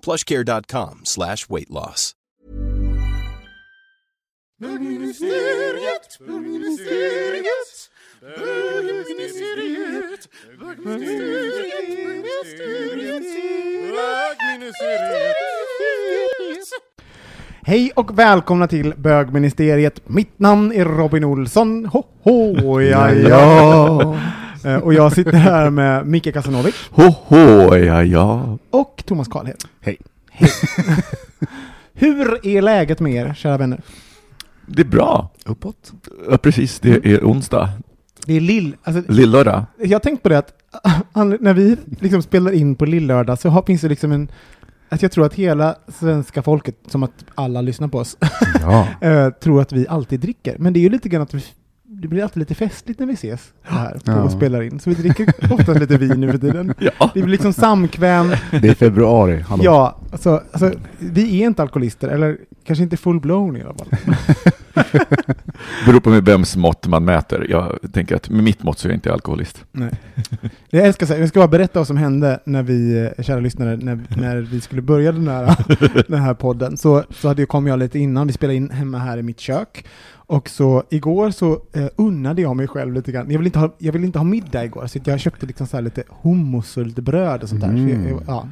[0.00, 2.14] plushcare.com slash weight loss.
[4.60, 10.28] Bögministeriet, bögministeriet, bögministeriet,
[10.60, 13.24] bögministeriet.
[17.62, 20.08] Hej och välkomna till bögministeriet.
[20.08, 21.86] Mitt namn är Robin Olsson.
[21.86, 24.16] Ho, ho, ja, ja.
[24.64, 28.58] Eh, Och jag sitter här med Micke Kasanovic Ho, ho, ja, ja.
[28.70, 29.56] och Thomas Karlhed.
[29.80, 29.96] Hej.
[31.94, 33.80] Hur är läget med er, kära vänner?
[34.66, 35.30] Det är bra.
[35.44, 35.92] Uppåt?
[36.30, 36.80] Ja, precis.
[36.80, 37.68] Det är onsdag.
[38.26, 38.76] Det är lill...
[38.82, 39.64] Alltså, Lillördag.
[39.78, 40.52] jag har tänkt på det att
[41.40, 44.28] när vi liksom spelar in på lillördag så har, finns det liksom en...
[44.88, 48.16] Att jag tror att hela svenska folket, som att alla lyssnar på oss,
[48.60, 48.86] Ja.
[49.08, 50.56] eh, tror att vi alltid dricker.
[50.58, 51.44] Men det är ju lite grann att vi,
[52.00, 54.22] det blir alltid lite festligt när vi ses här på Ja.
[54.22, 54.80] och spelar in.
[54.80, 56.74] Så vi dricker ofta lite vin nu för tiden.
[56.98, 57.10] Ja.
[57.14, 58.32] Det blir liksom samkväm.
[58.50, 59.62] Det är februari, hallå.
[59.64, 63.88] Ja, alltså, alltså, vi är inte alkoholister, eller kanske inte full-blown i alla fall.
[65.86, 67.46] Beror på med vems mått man mäter.
[67.50, 69.64] Jag tänker att med mitt mått så är jag inte alkoholist.
[69.72, 69.90] Nej.
[70.70, 73.40] Jag älskar så här, jag ska bara berätta vad som hände när vi, eh, kära
[73.40, 75.56] lyssnare, när, när vi skulle börja den här,
[76.08, 76.76] den här podden.
[76.76, 79.40] Så, så hade jag, kom jag lite innan, vi spelade in hemma här i mitt
[79.40, 79.84] kök.
[80.30, 83.30] Och så igår så eh, unnade jag mig själv lite grann.
[83.30, 85.76] Jag ville inte ha, jag ville inte ha middag igår, så jag köpte liksom så
[85.76, 87.42] här lite hummus och sånt där.
[87.42, 88.20] Så jag, Mm.
[88.26, 88.48] ja.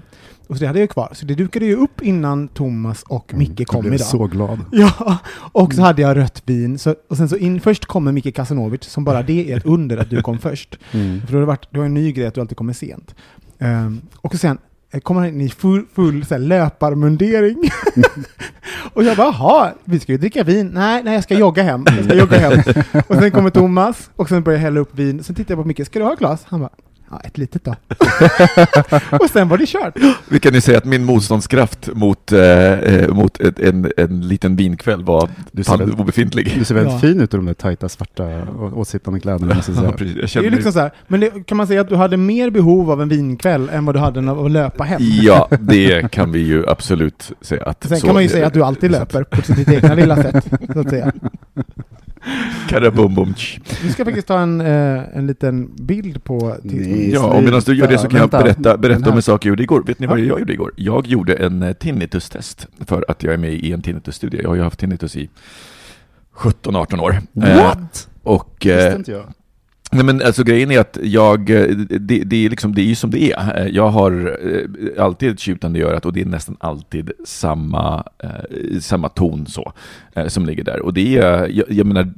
[0.46, 1.10] Och så det hade jag kvar.
[1.12, 4.06] Så det dukade ju upp innan Thomas och Micke kom jag blev idag.
[4.06, 4.58] så glad.
[4.72, 5.18] Ja,
[5.52, 6.78] och så hade jag rött vin.
[6.78, 9.96] Så, och sen så in, först kommer Micke Kasanovic, som bara det är ett under
[9.96, 10.78] att du kom först.
[10.92, 11.20] Mm.
[11.26, 13.14] För det har varit, det var en ny grej att du alltid kommer sent.
[13.58, 14.58] Ehm, och sen
[15.02, 17.56] kommer han in i full, full så här, löparmundering.
[18.92, 20.70] och jag bara, jaha, vi ska ju dricka vin.
[20.74, 21.84] Nej, nej, jag ska jogga hem.
[21.96, 22.62] Jag ska jogga hem.
[23.08, 25.24] och sen kommer Thomas, och sen börjar jag hälla upp vin.
[25.24, 26.44] Sen tittar jag på Micke, ska du ha ett glas?
[26.44, 26.70] Han bara,
[27.10, 27.74] ja, ett litet då.
[29.20, 29.94] och sen var det kört.
[30.28, 32.40] Vi kan ju säga att min motståndskraft mot, eh,
[32.72, 36.54] eh, mot ett, en, en liten vinkväll var Du ser väl- obefintlig.
[36.58, 36.98] Du ser väldigt Ja.
[37.00, 38.42] fin ut i de där tajta svarta
[38.74, 39.92] åtsittande kläderna, måste jag Ja, säga.
[39.92, 40.34] precis.
[40.34, 42.50] Jag Det är liksom så här, men det, kan man säga att du hade mer
[42.50, 44.98] behov av en vinkväll än vad du hade av att löpa hem?
[45.02, 48.54] Ja, det kan vi ju absolut säga att Sen så kan man ju säga att
[48.54, 51.12] du alltid löper på sitt egna lilla sätt, så att säga.
[52.68, 53.34] Karabum.
[53.82, 57.10] Du ska faktiskt ta en, eh, en liten bild på Nej.
[57.12, 59.48] Ja, och medan du gör det så kan jag berätta, berätta om en sak jag
[59.48, 59.82] gjorde igår.
[59.86, 60.24] Vet ni vad Ja.
[60.24, 60.72] jag gjorde igår?
[60.76, 64.40] Jag gjorde en eh, tinnitus-test för att jag är med i en tinnitus-studie.
[64.42, 65.28] Jag har ju haft tinnitus i
[66.36, 67.12] 17-18 år.
[67.42, 68.08] Eh, What?
[68.22, 69.24] och Visste eh, inte jag.
[69.92, 72.94] Nej men alltså grejen är att jag, eh, det, det, är liksom, det är ju
[72.94, 73.60] som det är.
[73.60, 74.38] Eh, jag har
[74.96, 78.04] eh, alltid ett tjutande i örat och det är nästan alltid samma,
[78.80, 79.72] samma ton så,
[80.26, 80.80] som ligger där.
[80.80, 82.12] Och det är, jag, jag menar,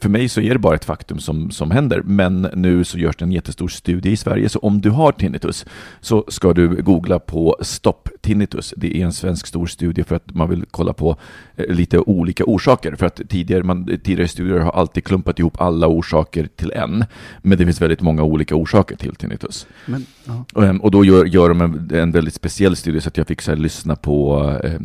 [0.00, 3.16] för mig så är det bara ett faktum som, som händer, men nu så görs
[3.16, 5.66] det en jättestor studie i Sverige, så om du har tinnitus
[6.00, 8.74] så ska du googla på Stopp tinnitus.
[8.76, 11.16] Det är en svensk stor studie för att man vill kolla på
[11.56, 15.86] eh, lite olika orsaker, för att tidigare, man, tidigare studier har alltid klumpat ihop alla
[15.86, 17.04] orsaker till en,
[17.42, 19.66] men det finns väldigt många olika orsaker till tinnitus.
[19.86, 20.64] Men, ja.
[20.64, 23.42] Ehm, Och då gör, gör de en, en väldigt speciell studie så att jag fick
[23.42, 24.80] så här, lyssna på eh,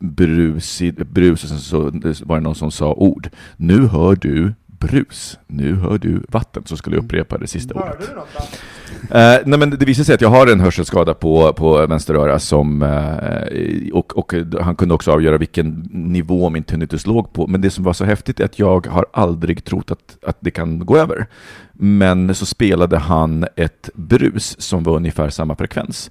[0.00, 1.80] brus, i- brus och sen så
[2.24, 3.28] var det någon som sa ord.
[3.56, 6.62] Nu hör du brus, nu hör du vatten.
[6.66, 8.08] Så skulle jag upprepa det sista ordet.
[8.08, 8.60] du något?
[9.10, 12.38] Eh, nej men det visade sig att jag har en hörselskada på, på vänster öra
[12.38, 17.46] som, eh, och, och han kunde också avgöra vilken nivå min tinnitus låg på.
[17.46, 20.50] Men det som var så häftigt är att jag har aldrig trott att, att det
[20.50, 21.26] kan gå över.
[21.72, 26.10] Men så spelade han ett brus som var ungefär samma frekvens.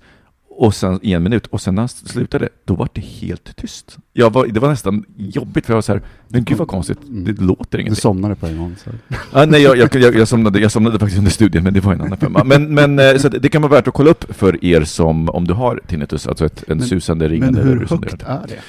[0.58, 3.98] Och sen i en minut, och sen när han slutade, då var det helt tyst.
[4.14, 6.98] Jag var, det var nästan jobbigt, för jag var så här, men gud vad konstigt,
[7.04, 8.02] det låter Du ingenting.
[8.02, 8.76] somnade på en gång.
[8.84, 8.90] Så.
[9.32, 11.94] Ah, nej, jag, jag, jag, jag, somnade, jag somnade faktiskt under studien, men det var
[11.94, 12.44] en annan femma.
[12.44, 15.48] Men, men eh, så det kan vara värt att kolla upp för er som, om
[15.48, 18.60] du har tinnitus, alltså ett, en Men- susande, Men ringande hur rusande högt är det?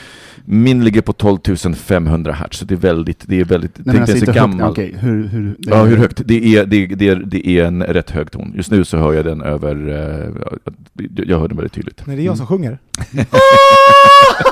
[0.48, 1.38] Min ligger på 12
[1.76, 4.42] 500 hertz, så det är väldigt, det är väldigt, Nej, är alltså inte inte ens
[4.50, 4.70] högt, gammal.
[4.70, 6.20] okej, hur, hur, Ja, hur högt?
[6.24, 8.52] Det är, det, är- det, är, det är en rätt hög ton.
[8.56, 12.02] Just nu så hör jag den över, eh, jag hör den väldigt tydligt.
[12.06, 12.78] Nej, det är jag som sjunger.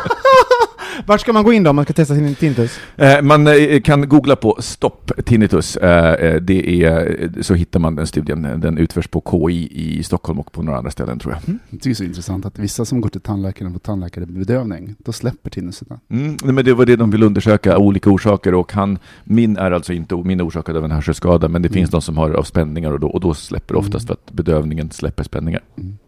[1.06, 2.78] Vart ska man gå in då om man ska testa sin tinnitus?
[2.96, 5.76] Eh, Man eh, kan googla på Stopp Tinnitus.
[5.76, 8.42] Eh, eh, Det är, så hittar man den studien.
[8.42, 9.68] Den utförs på KI
[9.98, 11.56] i Stockholm och på några andra ställen tror jag.
[11.70, 15.50] Det är så intressant att vissa som går till tandläkaren och får tandläkarbedövning, då släpper
[15.50, 16.00] tinnitusarna.
[16.10, 19.70] Mm, nej, men det var det de ville undersöka, olika orsaker och han, min är
[19.70, 21.74] alltså inte min är orsakad av en hörselskada men det Mm.
[21.74, 24.06] finns de som har av spänningar och då, och då släpper det oftast Mm.
[24.06, 25.60] för att bedövningen släpper spänningar.
[25.78, 25.98] Mm.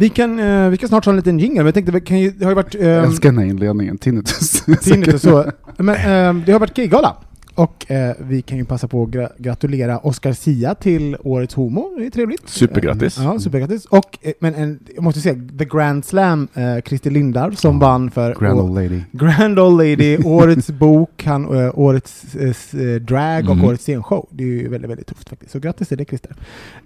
[0.00, 2.18] Vi kan, eh, vi kan snart ha en liten jingle, men jag tänkte, vi kan
[2.20, 2.74] ju, det har ju varit...
[2.74, 4.64] Jag ehm, älskar den här inledningen, tinnitus.
[4.82, 5.44] tinnitus så.
[5.76, 7.16] Men ehm, det har varit gaygala.
[7.54, 11.94] Och eh, vi kan ju passa på att gra- gratulera Oscar Sia till Årets Homo,
[11.98, 12.48] det är trevligt.
[12.48, 13.18] Supergrattis.
[13.18, 13.84] Eh, Ja, supergrattis.
[13.84, 17.80] Och, eh, men en, jag måste säga, The Grand Slam, eh, Christer Lindarw, som Ja,
[17.88, 19.00] vann för Grand old lady.
[19.12, 23.64] Grand Old Lady, Årets bok, han, eh, Årets eh, s- eh, drag och Mhm.
[23.64, 24.28] Årets scenshow.
[24.30, 25.52] Det är ju väldigt, väldigt tufft faktiskt.
[25.52, 26.36] Så grattis till det Christer.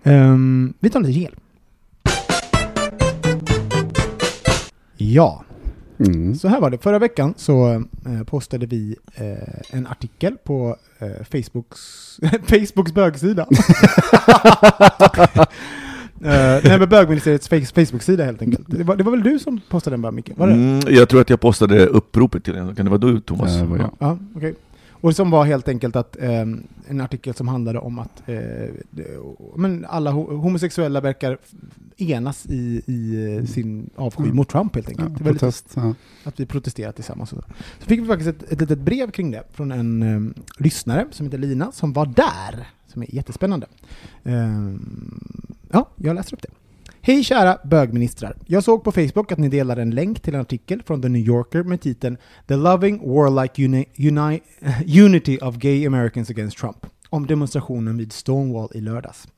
[0.03, 1.35] Um, vi tar lite gel.
[4.97, 5.45] Ja,
[5.99, 6.35] Mm.
[6.35, 6.79] så här var det.
[6.79, 7.71] Förra veckan så
[8.07, 11.09] eh, postade vi eh, en artikel på eh,
[11.43, 11.81] Facebooks,
[12.47, 13.47] Facebooks bögsida.
[16.25, 18.65] Eh, nej men bögministeriets face- Facebook-sida helt enkelt.
[18.67, 20.31] Det var, det var väl du som postade den bara Micke?
[20.37, 20.53] Var det?
[20.53, 22.75] Mm, jag tror att jag postade uppropet till den.
[22.75, 23.53] Kan det vara du Thomas?
[23.53, 23.91] Ja, det var jag.
[23.99, 24.55] Ja, okej.
[25.05, 28.69] Och som var helt enkelt att ehm, en artikel som handlade om att eh,
[29.57, 31.39] men alla ho- homosexuella verkar
[31.97, 34.37] enas i, i eh, sin avsky Mm.
[34.37, 35.13] mot Trump helt enkelt.
[35.19, 35.73] Ja, protest.
[35.77, 35.95] Ja.
[36.25, 37.31] att vi protesterar tillsammans.
[37.31, 37.37] Så.
[37.81, 41.27] så fick vi faktiskt ett, ett litet brev kring det från en um, lyssnare som
[41.27, 43.67] heter Lina, som var där, som är jättespännande.
[44.25, 45.21] Ehm,
[45.71, 46.49] ja, jag läser upp det.
[47.07, 48.37] Hej kära bögministrar.
[48.47, 51.23] Jag såg på Facebook att ni delade en länk till en artikel från The New
[51.23, 52.17] Yorker med titeln
[52.47, 54.41] The Loving Warlike Uni- Uni-
[55.05, 59.29] Unity of Gay Americans Against Trump om demonstrationen vid Stonewall i lördags.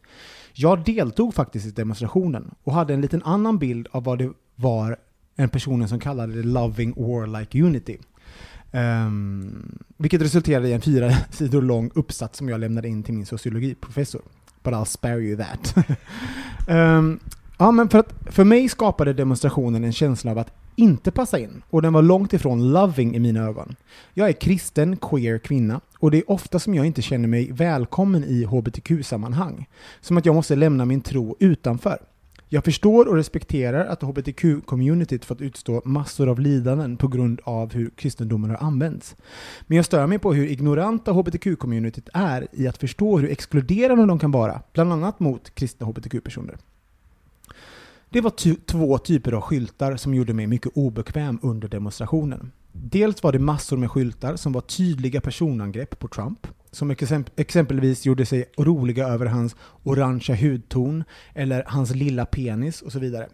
[0.53, 4.97] Jag deltog faktiskt i demonstrationen och hade en liten annan bild av vad det var
[5.37, 7.99] en personen som kallade det Loving Warlike Unity.
[8.73, 13.27] Um, vilket resulterade i en fyra sidor lång uppsats som jag lämnade in till min
[13.27, 14.23] sociologiprofessor.
[14.63, 15.75] But I'll spare you that.
[16.69, 17.21] um,
[17.59, 21.63] ja, men för, att, för mig skapade demonstrationen en känsla av att inte passa in
[21.71, 23.77] och den var långt ifrån loving i mina ögon.
[24.15, 28.25] Jag är kristen, queer kvinna och det är ofta som jag inte känner mig välkommen
[28.25, 29.69] i hbtq-sammanhang.
[30.01, 31.99] Som att jag måste lämna min tro utanför.
[32.49, 37.91] Jag förstår och respekterar att hbtq-communityt fått utstå massor av lidanden på grund av hur
[37.91, 39.17] kristendomen har använts.
[39.67, 44.19] Men jag stör mig på hur ignoranta hbtq-communityt är i att förstå hur exkluderande de
[44.19, 46.57] kan vara, bland annat mot kristna hbtq-personer.
[48.11, 52.53] Det var ty- två typer av skyltar som gjorde mig mycket obekväm under demonstrationen.
[52.73, 58.07] Dels var det massor med skyltar som var tydliga personangrepp på Trump, som exemp- exempelvis
[58.07, 61.05] gjorde sig roliga över hans orangea hudton
[61.35, 63.29] eller hans lilla penis och så vidare.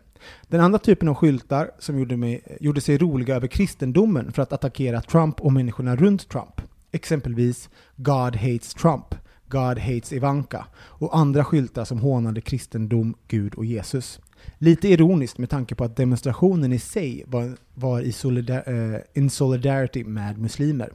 [0.49, 4.53] Den andra typen av skyltar som gjorde, mig, gjorde sig roliga över kristendomen för att
[4.53, 6.61] attackera Trump och människorna runt Trump.
[6.93, 9.15] Exempelvis God hates Trump,
[9.49, 14.21] God hates Ivanka och andra skyltar som hånade kristendom, Gud och Jesus.
[14.59, 19.31] Lite ironiskt med tanke på att demonstrationen i sig var, var i solidar, eh, in
[19.31, 20.93] solidarity med muslimer.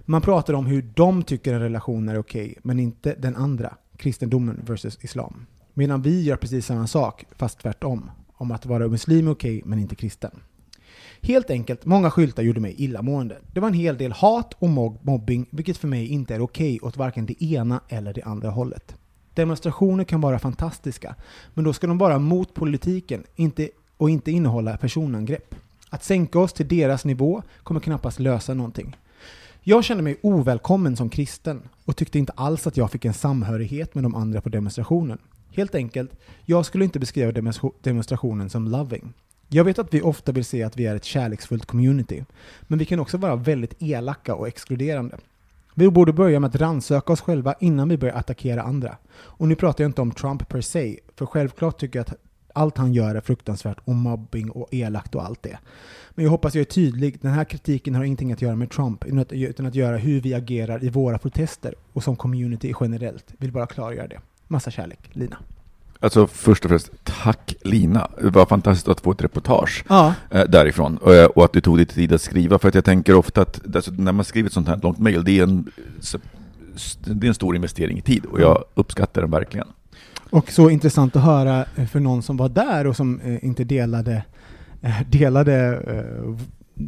[0.00, 4.60] Man pratar om hur de tycker en relation är okej, men inte den andra, kristendomen
[4.66, 5.46] versus islam.
[5.74, 8.10] Medan vi gör precis samma sak, fast tvärtom.
[8.32, 10.40] Om att vara muslim är okej, men inte kristen.
[11.20, 13.38] Helt enkelt, många skyltar gjorde mig illamående.
[13.52, 14.68] Det var en hel del hat och
[15.02, 18.96] mobbing, vilket för mig inte är okej åt varken det ena eller det andra hållet.
[19.34, 21.14] Demonstrationer kan vara fantastiska,
[21.54, 25.54] men då ska de vara mot politiken inte, och inte innehålla personangrepp.
[25.90, 28.96] Att sänka oss till deras nivå kommer knappast lösa någonting.
[29.62, 33.94] Jag kände mig ovälkommen som kristen och tyckte inte alls att jag fick en samhörighet
[33.94, 35.18] med de andra på demonstrationen.
[35.50, 36.10] Helt enkelt,
[36.44, 37.32] jag skulle inte beskriva
[37.82, 39.12] demonstrationen som loving.
[39.48, 42.24] Jag vet att vi ofta vill se att vi är ett kärleksfullt community,
[42.62, 45.18] men vi kan också vara väldigt elaka och exkluderande.
[45.74, 48.96] Vi borde börja med att ransöka oss själva innan vi börjar attackera andra.
[49.14, 52.18] Och nu pratar jag inte om Trump per se, för självklart tycker jag att
[52.54, 55.58] allt han gör är fruktansvärt och mobbing och elakt och allt det.
[56.10, 59.04] Men jag hoppas jag är tydlig, den här kritiken har ingenting att göra med Trump,
[59.30, 63.34] utan att göra hur vi agerar i våra protester och som community generellt.
[63.38, 64.20] Vill bara klargöra det.
[64.48, 65.36] Massa kärlek, Lina.
[66.02, 68.08] Alltså först och främst, tack Lina.
[68.22, 71.76] Det var fantastiskt att få ett reportage Ja, eh, därifrån eh, och att du tog
[71.76, 72.58] dig tid att skriva.
[72.58, 75.24] För att jag tänker ofta att alltså, när man skriver ett sånt här långt mejl,
[75.24, 75.70] det, är en-
[77.04, 79.66] det är en stor investering i tid och jag uppskattar den verkligen.
[80.30, 83.64] och så intressant att höra eh, för någon som var där och som eh, inte
[83.64, 84.24] delade,
[84.82, 85.54] eh, delade
[85.86, 86.34] eh,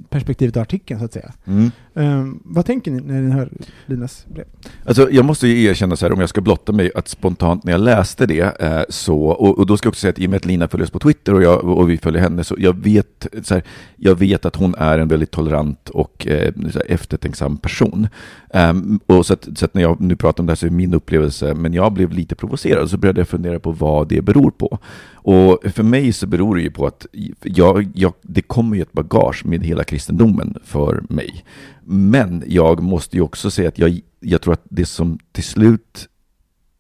[0.09, 1.33] perspektivet av artikeln så att säga.
[1.45, 1.71] Mm.
[1.95, 3.49] Ehm, vad tänker ni när ni hör
[3.87, 4.45] Linas brev?
[4.85, 7.73] Alltså, jag måste ju erkänna så här, om jag ska blotta mig, att spontant när
[7.73, 10.31] jag läste det, eh, så, och, och då ska jag också säga att i och
[10.31, 12.85] med att Lina följer oss på Twitter och, jag, och vi följer henne, så jag
[12.85, 13.63] vet, så här,
[13.97, 18.09] jag vet att hon är en väldigt tolerant och eh, här, eftertänksam person.
[18.55, 20.71] Ehm, och så att, så att när jag nu pratar om det här så är
[20.71, 24.51] min upplevelse, men jag blev lite provocerad, så började jag fundera på vad det beror
[24.51, 24.79] på.
[25.27, 27.07] Och för mig så beror det ju på att
[27.43, 31.45] jag, jag, det kommer ju ett bagage med hela kristendomen för mig.
[31.85, 36.09] Men jag måste ju också säga att jag, jag tror att det som till slut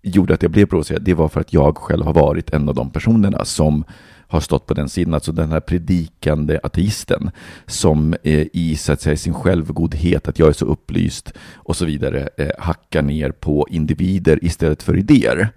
[0.02, 2.74] gjorde att jag blev provocerad, det var för att jag själv har varit en av
[2.74, 3.84] de personerna som
[4.26, 7.30] har stått på den sidan, alltså den här predikande ateisten
[7.66, 11.84] som eh, i så att säga, sin självgodhet, att jag är så upplyst och så
[11.84, 15.48] vidare, eh, hackar ner på individer istället för idéer.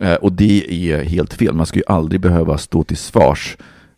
[0.00, 1.54] Eh, och det är helt fel.
[1.54, 3.56] Man ska ju aldrig behöva stå till svars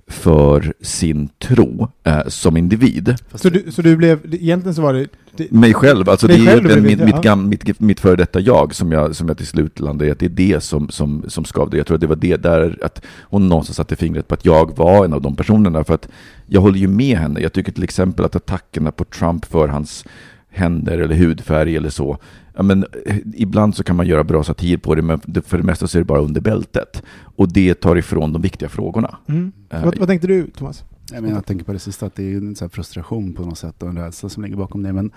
[0.09, 3.17] för sin tro eh, som individ.
[3.35, 5.09] Så du, så du blev, egentligen så var det...
[5.37, 7.21] det Mig själv, alltså det är själv den, mitt, mitt, ja.
[7.21, 10.19] gam, mitt, mitt före detta jag som jag, som jag till slut landade i, att
[10.19, 11.77] det är det som, som, som skavde.
[11.77, 14.77] Jag tror att det var det där, att hon någonstans satte fingret på att jag
[14.77, 16.09] var en av de personerna, för att
[16.47, 17.41] jag håller ju med henne.
[17.41, 20.05] Jag tycker till exempel att attackerna på Trump för hans
[20.50, 22.19] händer eller hudfärg eller så,
[22.55, 25.64] ja, men, eh, ibland så kan man göra bra satir på det, men för det
[25.64, 27.02] mesta så är det bara under bältet.
[27.37, 29.17] Och det tar ifrån de viktiga frågorna.
[29.26, 29.52] Mm.
[29.71, 30.85] Eh, Vad, vad tänkte du, Thomas?
[31.12, 33.59] Jag, menar, jag tänker på det sista, att det är en här frustration på något
[33.59, 34.93] sätt och en rädsla som ligger bakom det.
[34.93, 35.11] Men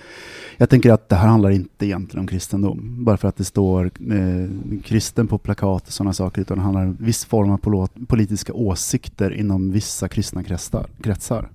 [0.57, 3.85] jag tänker att det här handlar inte egentligen om kristendom, bara för att det står
[3.85, 8.53] eh, kristen på plakat och sådana saker, utan det handlar om viss form av politiska
[8.53, 11.49] åsikter inom vissa kristna kretsar.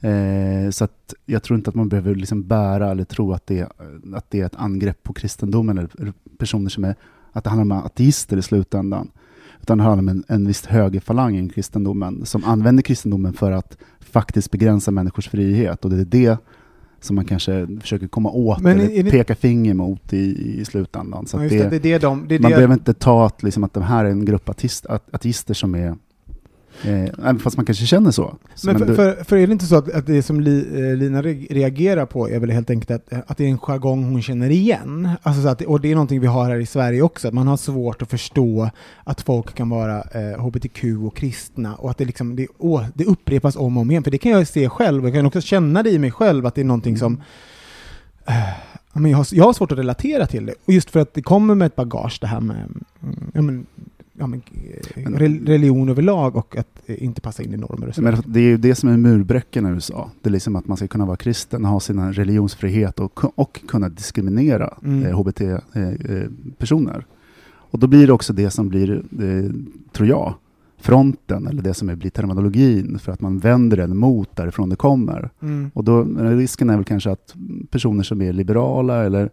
[0.00, 3.68] Eh, så att jag tror inte att man behöver liksom bära eller tro att det,
[4.14, 6.94] att det är ett angrepp på kristendomen eller personer som är,
[7.32, 9.10] att det handlar om ateister i slutändan.
[9.62, 13.76] Utan det handlar om en, en viss högerfalang i kristendomen som använder kristendomen för att
[14.00, 15.84] faktiskt begränsa människors frihet.
[15.84, 16.38] Och det är det
[17.00, 21.26] som man kanske försöker komma åt Men eller det- peka finger mot i, i slutändan.
[21.26, 22.18] Så Ja, det, det, det är det de...
[22.40, 25.54] Man behöver inte ta att, liksom, att de här är en grupp ateist, at, ateister
[25.54, 25.96] som är
[26.84, 28.36] Eh, fast man kanske känner så.
[28.64, 31.22] Men för, för, för är det inte så att, att det som Li, eh, Lina
[31.22, 34.50] re- reagerar på är väl helt enkelt att, att det är en jargong hon känner
[34.50, 35.08] igen?
[35.22, 37.46] Alltså så att, och det är någonting vi har här i Sverige också, att man
[37.46, 38.70] har svårt att förstå
[39.04, 43.04] att folk kan vara eh, hbtq och kristna och att det, liksom, det, åh, det
[43.04, 44.02] upprepas om och om igen.
[44.02, 46.46] För det kan jag se själv, och jag kan också känna det i mig själv
[46.46, 47.22] att det är någonting som
[48.26, 48.34] eh,
[48.92, 50.54] men jag, har, jag har svårt att relatera till det.
[50.64, 52.56] Och just för att det kommer med ett bagage det här med
[53.02, 53.66] mm, ja, men,
[54.20, 54.42] ja, men,
[54.94, 58.02] eh, Men- rel- religion överlag och att eh, inte passa in i normer och så.
[58.02, 60.10] Men det är ju det som är murbräckan i USA.
[60.22, 63.88] Det är liksom att man ska kunna vara kristen, ha sin religionsfrihet och, och kunna
[63.88, 65.06] diskriminera Mm.
[65.06, 67.06] eh, HBT-personer.
[67.72, 69.50] och då blir det också det som blir, eh,
[69.92, 70.34] tror jag,
[70.78, 74.76] fronten, eller det som är, blir terminologin, för att man vänder den mot därifrån det
[74.76, 75.30] kommer.
[75.42, 75.70] Mm.
[75.74, 77.34] Och då, risken är väl kanske att
[77.70, 79.30] personer som är liberala eller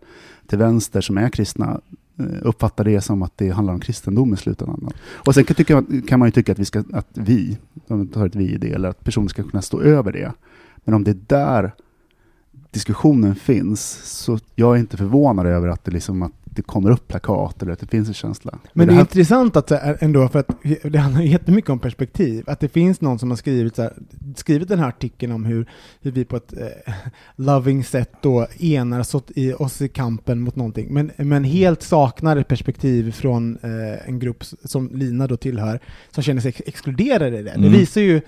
[0.47, 1.77] till vänster som är kristna eh,
[2.19, 4.89] Eh, uppfattar det som att det handlar om kristendom i slutändan.
[5.09, 7.57] Och sen kan, tycka, kan man ju tycka att vi, ska, att vi,
[7.87, 10.31] om vi tar ett vi i det, eller att personer ska kunna stå över det.
[10.75, 11.71] Men om det är där
[12.71, 17.07] diskussionen finns, så jag är inte förvånad över att det, liksom, att det kommer upp
[17.07, 18.59] plakat eller att det finns en känsla.
[18.73, 19.71] Men det är här, intressant att
[20.01, 20.49] ändå, för att
[20.83, 23.93] det handlar jättemycket om perspektiv, att det finns någon som har skrivit, här,
[24.35, 25.69] skrivit den här artikeln om hur,
[26.01, 26.93] hur vi på ett eh,
[27.35, 32.47] loving sätt då enar i, oss i kampen mot någonting, men, men helt saknar ett
[32.47, 35.79] perspektiv från eh, en grupp som Lina då tillhör,
[36.11, 37.49] som känner sig ex- exkluderade i det.
[37.51, 37.71] Det Mm.
[37.71, 38.21] visar ju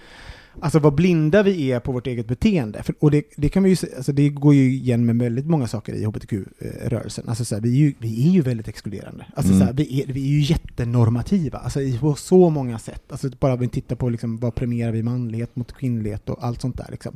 [0.62, 2.84] Alltså vad blinda vi är på vårt eget beteende.
[2.84, 5.68] För, och det, det kan vi ju alltså det går ju igen med väldigt många
[5.68, 7.30] saker i hbtq-rörelsen.
[7.30, 9.26] Alltså så här, vi, är ju, vi är ju väldigt exkluderande.
[9.36, 9.60] Alltså Mm.
[9.60, 13.12] så här, vi, är, vi är ju jättenormativa, alltså i, på så många sätt.
[13.12, 16.78] Alltså bara vi tittar på liksom, vad premierar vi manlighet mot kvinnlighet och allt sånt
[16.78, 16.88] där.
[16.92, 17.16] Liksom.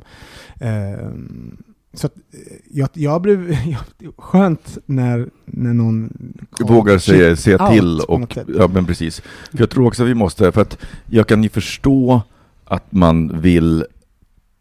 [0.60, 1.56] Ehm,
[1.94, 3.50] så att, eh, jag, jag blev
[3.98, 6.12] jag, skönt när, när någon
[6.60, 9.20] vågar säga, säga till och, ja men precis.
[9.50, 12.22] För jag tror också att vi måste, för att jag kan ju förstå
[12.64, 13.84] att man vill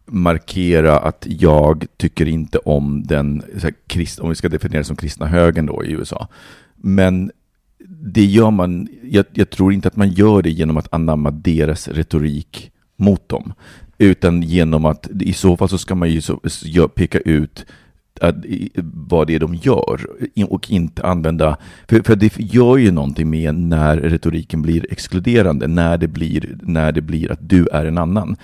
[0.05, 4.85] markera att jag tycker inte om den, så här, krist, om vi ska definiera det
[4.87, 6.27] som kristna högern då i USA.
[6.75, 7.31] Men
[7.87, 11.87] det gör man, jag, jag tror inte att man gör det genom att anamma deras
[11.87, 13.53] retorik mot dem.
[13.97, 16.39] Utan genom att, i så fall så ska man ju så,
[16.87, 17.65] peka ut
[18.93, 20.07] vad det är de gör
[20.49, 25.97] och inte använda, för, för det gör ju någonting med när retoriken blir exkluderande, när
[25.97, 28.35] det blir, när det blir att du är en annan.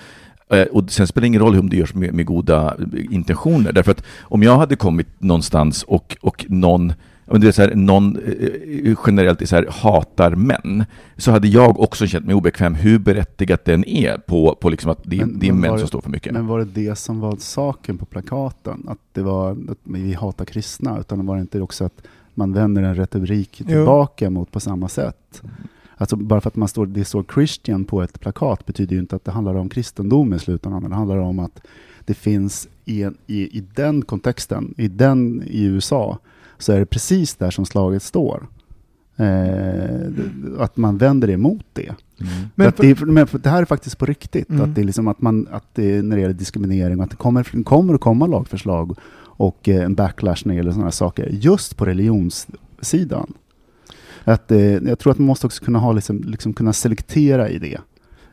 [0.50, 2.76] Eh, och sen spelar det ingen roll om det görs med, med goda
[3.10, 6.92] intentioner, därför att om jag hade kommit någonstans och, och någon
[7.30, 10.84] om du vet, så här, någon eh, generellt är så här, hatar män,
[11.16, 14.98] så hade jag också känt mig obekväm hur berättigat den är på, på liksom att
[15.04, 16.32] det, Men- det är män var som det- står för mycket.
[16.32, 18.84] Men var det det som var saken på plakaten?
[18.88, 21.00] Att det var att vi hatar kristna?
[21.00, 22.02] Utan var det inte också att
[22.34, 23.66] man vänder en retorik Jo.
[23.66, 25.42] tillbaka mot på samma sätt?
[25.96, 29.16] Alltså bara för att man står, det står Christian på ett plakat betyder ju inte
[29.16, 30.90] att det handlar om kristendom i slutändan.
[30.90, 31.60] Det handlar om att
[32.04, 36.18] det finns i, en, i, i den kontexten, i den i USA,
[36.60, 38.46] så är det precis där som slaget står.
[39.16, 40.10] Eh,
[40.58, 41.82] att man vänder emot det.
[42.20, 42.32] Mm.
[42.54, 44.48] Men för- det, är- men för det här är faktiskt på riktigt.
[44.50, 44.62] Mm.
[44.62, 47.62] Att det är liksom att man, att det, när det gäller diskriminering, att det kommer,
[47.64, 51.76] kommer att komma lagförslag och eh, en backlash när det gäller sådana här saker, just
[51.76, 53.32] på religionssidan.
[54.24, 57.58] Att, eh, jag tror att man måste också kunna, ha liksom, liksom kunna selektera i
[57.58, 57.80] det.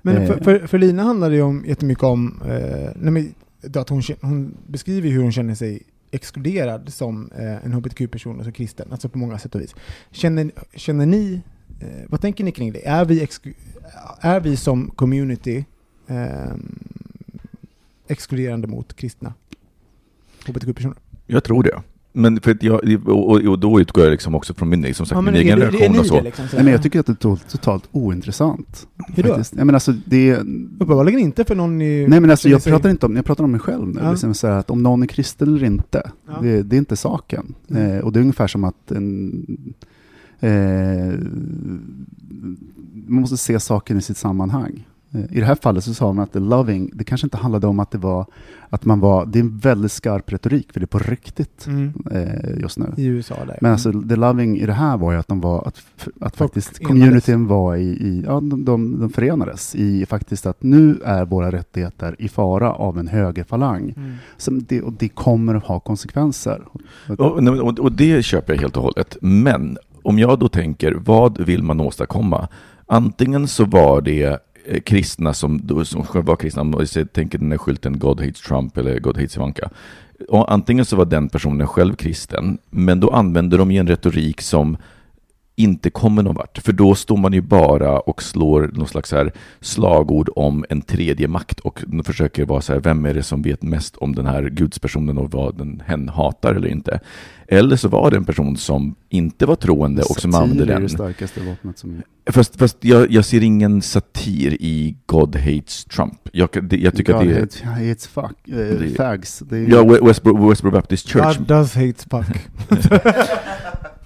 [0.01, 0.43] Men för, Eh.
[0.43, 3.33] för, för Lina handlar det ju om, jättemycket om eh, nej men,
[3.81, 8.87] att hon, hon beskriver hur hon känner sig exkluderad som eh, en hbtq-person alltså kristen,
[8.91, 9.75] alltså på många sätt och vis.
[10.11, 11.41] Känner, känner ni,
[11.81, 12.87] eh, vad tänker ni kring det?
[12.87, 13.27] Är vi,
[14.21, 15.65] är vi som community
[16.07, 16.55] eh,
[18.07, 19.33] exkluderande mot kristna
[20.47, 20.97] hbtq-personer?
[21.25, 21.81] Jag tror det.
[22.17, 25.23] Men för att jag, och, och, då utgår jag liksom också från min, som sagt,
[25.23, 26.21] min är, egen är, är ni och så.
[26.21, 26.45] liksom?
[26.53, 28.87] Nej, men jag tycker att det är to- totalt ointressant.
[29.15, 29.29] Hur då?
[29.29, 29.53] faktiskt.
[29.57, 30.35] Jag menar, alltså, det,
[30.79, 32.07] Uppenbarligen inte för någon i...
[32.07, 33.99] Nej men alltså jag pratar inte om, jag pratar om mig själv nu.
[34.03, 34.11] Ja.
[34.11, 36.39] Liksom så här att om någon är kristen eller inte, Ja.
[36.41, 37.53] det, det är inte saken.
[37.69, 37.91] Mm.
[37.91, 39.45] Eh, och det är ungefär som att en,
[40.39, 40.49] eh,
[43.07, 44.87] man måste se saken i sitt sammanhang.
[45.11, 47.67] Eh, I det här fallet så sa man att the loving, det kanske inte handlade
[47.67, 48.25] om att det var,
[48.69, 51.93] att man var, det är en väldigt skarp retorik, för det är på riktigt Mm,
[52.11, 52.93] eh, just nu.
[52.97, 53.57] I USA där.
[53.61, 55.83] Men alltså the loving i det här var ju att de var, att,
[56.21, 56.87] att Folk faktiskt enades.
[56.87, 61.51] communityn var i, i ja de, de, de förenades i faktiskt att nu är våra
[61.51, 63.93] rättigheter i fara av en högerfalang.
[63.97, 64.13] Mm.
[64.37, 66.61] Som det, och det kommer att ha konsekvenser.
[67.07, 69.17] Och, och, och det köper jag helt och hållet.
[69.21, 72.47] Men om jag då tänker, vad vill man åstadkomma?
[72.85, 74.37] Antingen så var det
[74.69, 78.41] Eh, kristna som, som själva var kristna, om jag tänker den där skylten God hates
[78.41, 79.69] Trump eller God hates Ivanka.
[80.29, 84.41] Och antingen så var den personen själv kristen, men då använde de ju en retorik
[84.41, 84.77] som
[85.59, 86.57] inte kommer någon vart.
[86.57, 91.27] För då står man ju bara och slår någon slags här slagord om en tredje
[91.27, 94.43] makt och försöker vara så här, vem är det som vet mest om den här
[94.49, 96.99] gudspersonen och vad den, hen hatar eller inte.
[97.49, 100.67] Eller så var det en person som inte var troende och som Satir använde är
[100.67, 100.81] den.
[100.83, 102.01] det starkaste vapnet som...
[102.29, 106.19] Fast, fast jag, jag ser ingen satir i God hates Trump.
[106.31, 107.39] Jag, det, jag tycker God att det är...
[107.39, 109.39] hates, hates fuck, eh, Det- fags.
[109.39, 111.37] Det är, Ja, We- Westboro, Westboro Baptist Church.
[111.37, 112.37] God does hate fuck.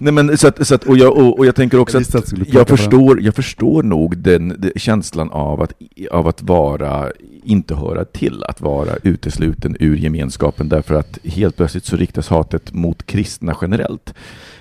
[0.02, 2.32] Nej, men, så att, så att, och, jag, och, och jag tänker också Jag att
[2.32, 5.72] att jag förstår, jag förstår nog den, den känslan av att,
[6.10, 7.10] av att vara,
[7.44, 12.72] inte höra till, att vara utesluten ur gemenskapen därför att helt plötsligt så riktas hatet
[12.72, 14.14] mot kristna generellt.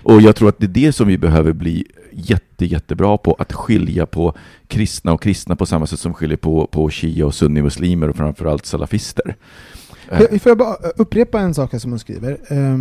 [0.03, 3.53] Och jag tror att det är det som vi behöver bli jätte, jättebra på, att
[3.53, 4.33] skilja på
[4.67, 8.65] kristna och kristna på samma sätt som skiljer på, på shia och sunnimuslimer och framförallt
[8.65, 9.35] salafister.
[10.17, 12.37] Får jag bara upprepa en sak här som hon skriver?
[12.49, 12.77] Eh,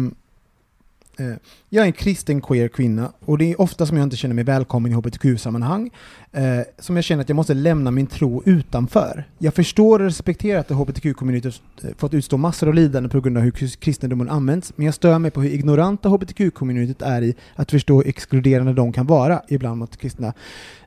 [1.18, 1.34] Eh,
[1.68, 4.44] jag är en kristen queer kvinna och det är ofta som jag inte känner mig
[4.44, 5.90] välkommen i hbtq-sammanhang.
[6.32, 9.24] Eh, som jag känner att jag måste lämna min tro utanför.
[9.38, 13.42] Jag förstår och respekterar att hbtq-communityt eh, fått utstå massor av lidande på grund av
[13.42, 17.96] hur kristendomen används, men jag stör mig på hur ignoranta hbtq-communityt är i att förstå
[17.96, 20.32] hur exkluderande de kan vara ibland mot kristna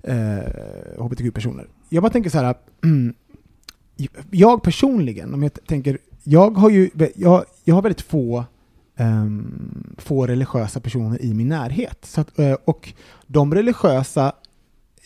[0.03, 0.38] eh,
[0.97, 1.67] hbtq-personer.
[1.89, 3.13] Jag bara tänker så här, mm,
[4.31, 8.45] jag personligen, om jag tänker, jag har ju jag, jag har väldigt få,
[8.97, 12.06] um, få religiösa personer i min närhet.
[12.06, 12.93] Så att, uh, och
[13.27, 14.34] de religiösa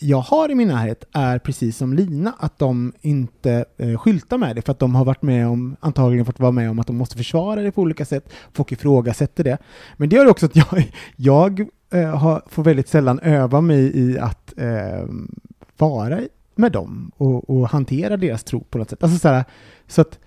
[0.00, 4.56] jag har i min närhet är precis som Lina, att de inte eh, skyltar med
[4.56, 6.96] det för att de har varit med om, antagligen fått vara med om att de
[6.96, 8.32] måste försvara det på olika sätt.
[8.52, 9.58] Folk ifrågasätter det.
[9.96, 14.18] Men det gör också att jag, jag eh, har, får väldigt sällan öva mig i
[14.18, 15.06] att eh,
[15.78, 16.20] vara
[16.54, 19.02] med dem och, och hantera deras tro på något sätt.
[19.02, 19.44] Alltså så, här,
[19.86, 20.18] så att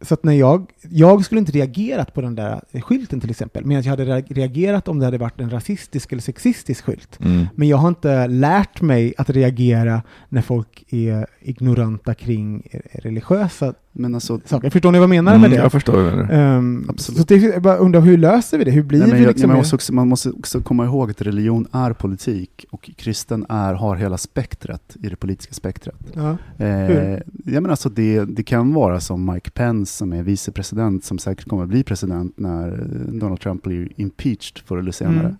[0.00, 3.82] så att när jag, jag skulle inte reagerat på den där skylten till exempel, medan
[3.82, 7.18] jag hade re- reagerat om det hade varit en rasistisk eller sexistisk skylt.
[7.24, 7.46] Mm.
[7.54, 14.14] Men jag har inte lärt mig att reagera när folk är ignoranta kring religiösa Men
[14.14, 14.70] alltså, saker.
[14.70, 15.56] Förstår ni vad jag menar Mm, med det?
[15.56, 16.56] jag förstår vad du menar.
[16.58, 17.18] Ehm, Absolut.
[17.20, 18.70] Så det, jag bara undrar, hur löser vi det?
[18.70, 19.48] Hur blir nej, men vi liksom...
[19.48, 23.74] man, måste också, man måste också komma ihåg att religion är politik och kristen är,
[23.74, 25.96] har hela spektrat i det politiska spektrat.
[26.14, 26.36] ja.
[26.58, 27.22] Eh, Hur?
[27.44, 31.48] jag menar alltså det, det kan vara som Mike Pence som är vicepresident som säkert
[31.48, 32.88] kommer att bli president när
[33.20, 35.36] Donald Trump blir impeached förr eller senare.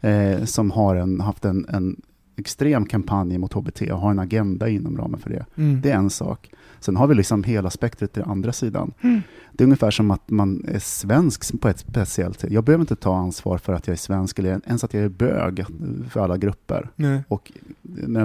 [0.00, 0.40] Mm.
[0.40, 1.96] Eh, som har en, haft en, en
[2.36, 5.46] extrem kampanj mot HBT och har en agenda inom ramen för det.
[5.56, 5.80] Mm.
[5.80, 6.50] Det är en sak.
[6.80, 8.92] Sen har vi liksom hela spektret till andra sidan.
[9.00, 9.20] Mm.
[9.52, 12.50] Det är ungefär som att man är svensk på ett speciellt sätt.
[12.52, 15.08] Jag behöver inte ta ansvar för att jag är svensk eller ens att jag är
[15.08, 15.64] bög
[16.10, 16.90] för alla grupper.
[16.96, 17.22] Nej.
[17.28, 17.52] Och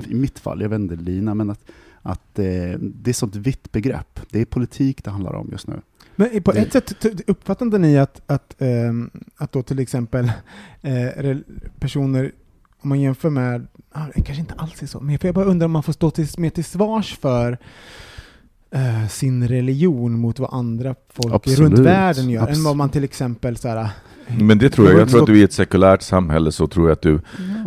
[0.07, 1.59] i mitt fall, jag vet inte Lina, men att,
[2.05, 2.45] att eh,
[2.79, 4.19] det är sånt vitt begrepp.
[4.29, 5.81] Det är politik det handlar om just nu.
[6.15, 7.05] Men på ett sätt
[7.61, 10.31] inte ni att, att, ehm, att då till exempel
[10.81, 11.37] eh,
[11.79, 12.31] personer,
[12.81, 15.65] om man jämför med, ah, det kanske inte alls är så, men jag bara undrar
[15.65, 17.57] om man får stå till, mer till svars för
[18.71, 21.59] eh, sin religion mot vad andra folk Absolut.
[21.59, 22.65] runt världen gör, än Absolut.
[22.65, 23.89] vad man till exempel så här,
[24.27, 24.99] Men det tror jag.
[24.99, 27.19] Jag tror att du i ett sekulärt samhälle så tror jag att du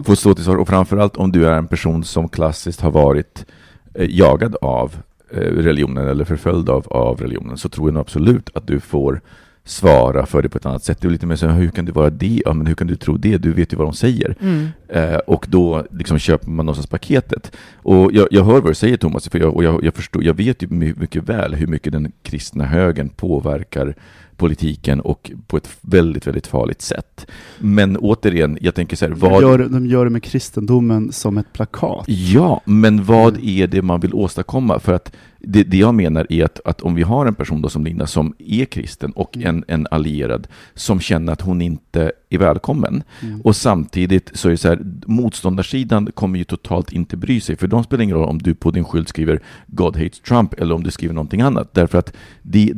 [0.05, 0.59] får stå till svars.
[0.59, 3.55] Och framförallt om du är en person som klassiskt har varit eh,
[3.94, 4.96] jagad av
[5.31, 9.20] eh, religionen eller förföljd av, av religionen så tror jag nog absolut att du får
[9.64, 10.98] svara för det på ett annat sätt.
[11.01, 12.42] Det är lite mer så hur kan du vara det?
[12.44, 13.37] Ja, men hur kan du tro det?
[13.38, 14.35] Du vet ju vad de säger.
[14.88, 17.53] Eh, och då liksom köper man någonstans paketet.
[17.77, 20.35] Och jag, jag hör vad du säger Thomas, för jag, och jag, jag, förstår, jag
[20.35, 23.94] vet ju my- mycket väl hur mycket den kristna högern påverkar
[24.38, 27.27] politiken och på ett väldigt, väldigt farligt sätt.
[27.59, 29.42] Men återigen, jag tänker så här, De, vad...
[29.42, 32.05] gör, de gör det med kristendomen som ett plakat.
[32.07, 34.79] Ja, men vad är det man vill åstadkomma?
[34.79, 37.68] För att det, det jag menar är att, att om vi har en person då
[37.68, 42.38] som Linda som är kristen och en, en allierad som känner att hon inte är
[42.38, 43.40] välkommen Mm.
[43.40, 47.66] och samtidigt så är det så här, motståndarsidan kommer ju totalt inte bry sig, för
[47.66, 50.82] de spelar ingen roll om du på din skylt skriver God hates Trump eller om
[50.82, 52.12] du skriver någonting annat, därför att
[52.42, 52.72] de,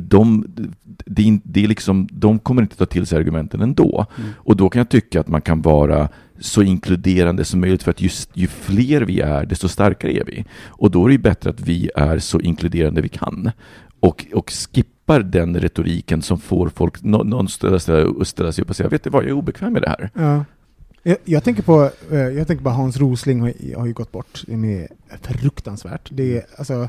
[1.06, 4.06] de, det är liksom, de kommer inte ta till sig argumenten ändå.
[4.18, 4.30] Mm.
[4.36, 6.08] Och då kan jag tycka att man kan vara
[6.40, 10.44] så inkluderande som möjligt för att just, ju fler vi är, desto starkare är vi.
[10.66, 13.50] Och då är det bättre att vi är så inkluderande vi kan.
[14.00, 18.88] Och, och skippar den retoriken som får folk, nå- någon ställa, sig upp och säga,
[18.88, 20.10] vet du vad, jag är obekväm med det här.
[20.14, 20.44] Ja.
[21.02, 24.44] Jag, jag, tänker på, eh, jag tänker på Hans Rosling har, har ju gått bort.
[24.46, 24.88] Det är
[25.38, 26.08] fruktansvärt.
[26.12, 26.88] Det är, alltså,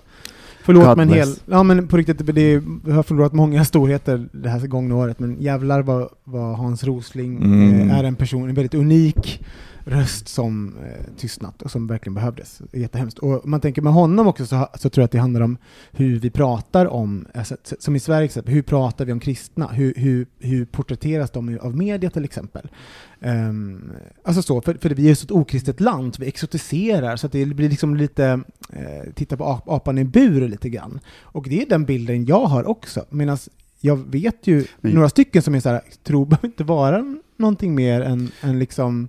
[0.63, 4.29] förlåt God men hel, ja men på riktigt, det är, jag har förlorat många storheter
[4.31, 7.89] det här gångna året, men jävlar vad, vad Hans Rosling Mm.
[7.89, 9.43] eh, är en person, en väldigt unik
[9.85, 12.61] röst som eh, tystnat och som verkligen behövdes.
[12.73, 13.19] Jättehemskt.
[13.19, 15.57] Och man tänker med honom också så, så tror jag att det handlar om
[15.91, 19.67] hur vi pratar om, alltså, som i Sverige, exempel, hur pratar vi om kristna?
[19.67, 22.69] Hur, hur, hur porträtteras de av media till exempel?
[23.19, 23.91] Um,
[24.23, 27.45] alltså så, för, för vi är så ett okristet land, vi exotiserar, så att det
[27.45, 28.25] blir liksom lite,
[28.73, 30.99] eh, titta på ap apan i en bur lite grann.
[31.21, 33.37] Och det är den bilden jag har också, medan
[33.79, 37.75] jag vet ju Men- några stycken som är så här, tro behöver inte vara någonting
[37.75, 39.07] mer än, än liksom,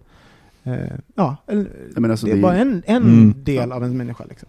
[0.65, 0.75] eh,
[1.15, 3.35] ja, alltså, det är det- bara en, en Mm.
[3.45, 4.49] del av en människa liksom.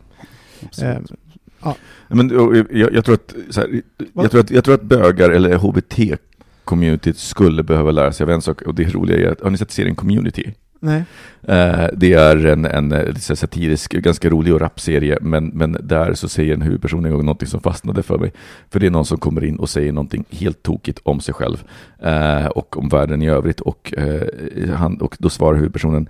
[2.07, 2.29] Men
[2.71, 3.81] jag, jag, tror att, så här,
[4.13, 8.29] Vad- jag, tror att, jag tror att bögar eller HBT-communityt skulle behöva lära sig av
[8.29, 10.53] en sak, och det roliga är att, har ni sett serien Community?
[10.83, 11.03] Nej.
[11.41, 16.13] Eh, det är en, en eh, satirisk, ganska rolig och rapp serie, men, men där
[16.13, 18.33] så säger en huvudperson en gång någonting som fastnade för mig.
[18.69, 21.63] För det är någon som kommer in och säger någonting helt tokigt om sig själv
[21.99, 23.61] eh, och om världen i övrigt.
[23.61, 23.93] Och,
[24.75, 26.09] han, och då svarar huvudpersonen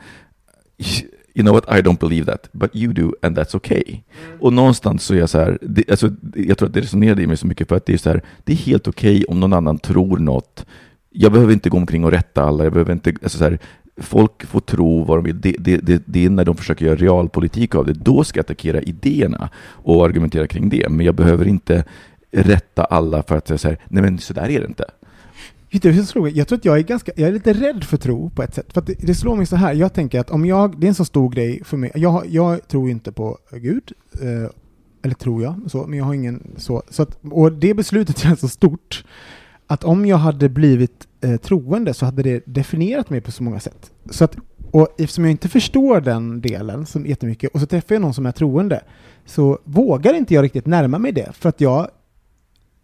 [1.36, 4.02] You know what, I don't believe that, but you do and that's okay.
[4.40, 7.28] Och någonstans så är jag så här, det, alltså, jag tror att det resonerade i
[7.28, 9.54] mig så mycket för att det är så här, det är helt okej om någon
[9.54, 10.66] annan tror något.
[11.10, 13.60] Jag behöver inte gå omkring och rätta alla, jag behöver inte, alltså så här,
[13.98, 15.42] folk får tro vad de vill.
[15.42, 18.44] Det, det, det, det är när de försöker göra realpolitik av det, då ska jag
[18.44, 20.90] attackera idéerna och argumentera kring det.
[20.90, 21.84] Men jag behöver inte
[22.32, 24.86] rätta alla för att säga så här, nej men så där är det inte.
[25.70, 25.96] Jag,
[26.30, 28.74] jag tror att jag är ganska, jag är lite rädd för tro på ett sätt.
[28.74, 30.90] För att det, det slår mig så här, jag tänker att om jag, det är
[30.90, 34.50] en så stor grej för mig, jag, jag tror inte på Gud, eh,
[35.04, 36.84] eller tror jag, så, men jag har ingen så.
[36.90, 39.06] så att, och det beslutet känns så stort,
[39.74, 43.60] att om jag hade blivit eh, troende så hade det definierat mig på så många
[43.60, 43.92] sätt.
[44.10, 44.36] Så att,
[44.72, 48.26] och eftersom jag inte förstår den delen så jättemycket, och så träffar jag någon som
[48.26, 48.82] är troende,
[49.26, 51.88] så vågar inte jag riktigt närma mig det, för att jag,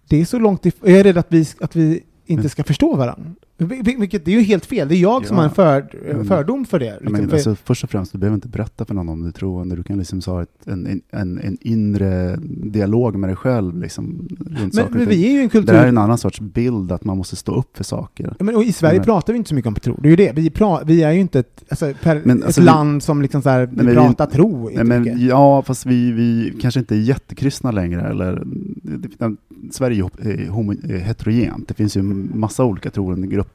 [0.09, 2.63] det är så långt if- jag är rädd att vi, att vi inte Men- ska
[2.63, 3.31] förstå varandra.
[3.59, 5.41] Vil- vil- Vilket det är ju helt fel, det är jag som Ja.
[5.43, 6.97] har en för, Men- fördom för det.
[7.01, 9.31] Liksom, men, alltså, först och främst, du behöver inte berätta för någon om du är
[9.31, 9.75] troende.
[9.75, 13.81] Du kan liksom ha ett, en, en, en, inre dialog med dig själv.
[13.81, 15.73] Liksom, runt men, men vi är ju en Det kultur...
[15.73, 18.35] där är en annan sorts bild, att man måste stå upp för saker.
[18.39, 19.95] Ja, men, och I Sverige Men- pratar vi inte så mycket om tro.
[20.01, 20.31] Det är ju det.
[20.35, 23.21] Vi, pra, vi är ju inte ett, alltså, per, Men, ett alltså, vi- land som
[23.21, 24.69] liksom så här, vi men vi- pratar tro.
[24.75, 28.01] Nej, men, ja, fast vi, vi kanske inte är jättekristna längre.
[28.09, 28.43] Eller,
[28.83, 29.35] det- det-
[29.71, 31.67] Sverige är eh, homo, eh, heterogent.
[31.67, 32.01] Det finns ju
[32.33, 33.48] massa olika troende grupper.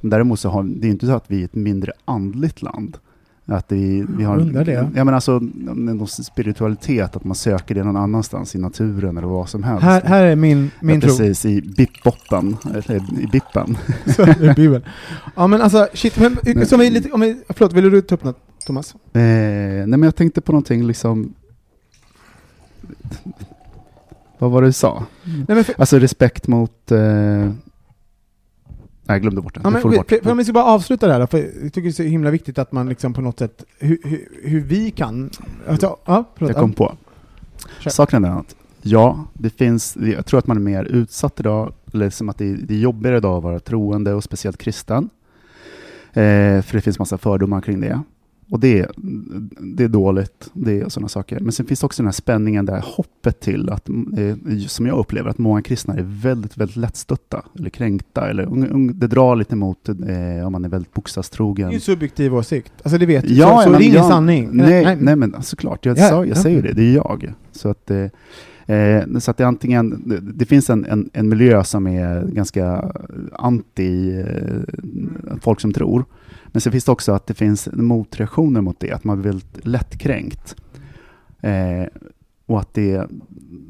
[0.00, 2.96] Men däremot så har det är inte så att vi är ett mindre andligt land.
[3.46, 4.90] Att vi, vi har, undrar det.
[4.94, 9.48] Ja, men alltså, någon spiritualitet, att man söker det någon annanstans i naturen eller vad
[9.48, 9.82] som helst.
[9.82, 11.16] Här, här är min, min ja, tro.
[11.16, 13.76] Precis, i bipboppen, eller i bippen.
[14.16, 14.84] Så, är Bibeln.
[15.34, 16.18] Ja men alltså, shit.
[16.18, 18.38] Men, som vi lite, om vi, förlåt, vill du ta upp något?
[18.66, 18.94] Thomas?
[18.94, 21.34] Eh, nej men jag tänkte på någonting liksom...
[24.38, 25.04] Vad var det du sa?
[25.24, 26.92] Nej, men för, Alltså respekt mot...
[26.92, 27.50] Eh...
[29.10, 29.60] Nej, jag glömde bort det.
[29.64, 30.08] ja, men, bort.
[30.08, 31.92] för, för om vi ska bara avsluta det här då, för jag tycker det är
[31.92, 35.30] så himla viktigt att man liksom på något sätt, hur, hur, hur vi kan...
[35.68, 36.50] Alltså, ja, förlåt.
[36.50, 36.92] Jag kom på.
[37.84, 42.10] Är den att, ja, det finns, jag tror att man är mer utsatt idag, eller
[42.10, 45.10] som att det, det är jobbigare idag att vara troende och speciellt kristen.
[46.12, 48.02] Eh, för det finns massa fördomar kring det.
[48.50, 48.86] Och det,
[49.60, 51.40] det är dåligt, det är sådana saker.
[51.40, 54.98] Men sen finns det också den här spänningen, där hoppet till att, eh, som jag
[54.98, 58.30] upplever, att många kristna är väldigt, väldigt lättstötta eller kränkta.
[58.30, 58.46] Eller,
[58.92, 61.66] det drar lite emot eh, om man är väldigt Det bokstavstrogen.
[61.66, 62.72] är ju en subjektiv åsikt.
[62.82, 63.34] Alltså det vet du.
[63.34, 64.48] Ja, så, så men det är ingen sanning.
[64.52, 66.34] Nej, nej, men såklart, jag, Ja, sa, jag ja.
[66.42, 67.32] säger det, det är jag.
[67.52, 71.28] Så att, eh, eh, så att det är antingen, det, det finns en, en, en
[71.28, 72.92] miljö som är ganska
[73.32, 76.04] anti eh, folk som tror.
[76.52, 79.66] Men sen finns det också att det finns motreaktioner mot det, att man blir väldigt
[79.66, 80.56] lättkränkt.
[81.40, 81.86] Eh,
[82.46, 82.96] och att det,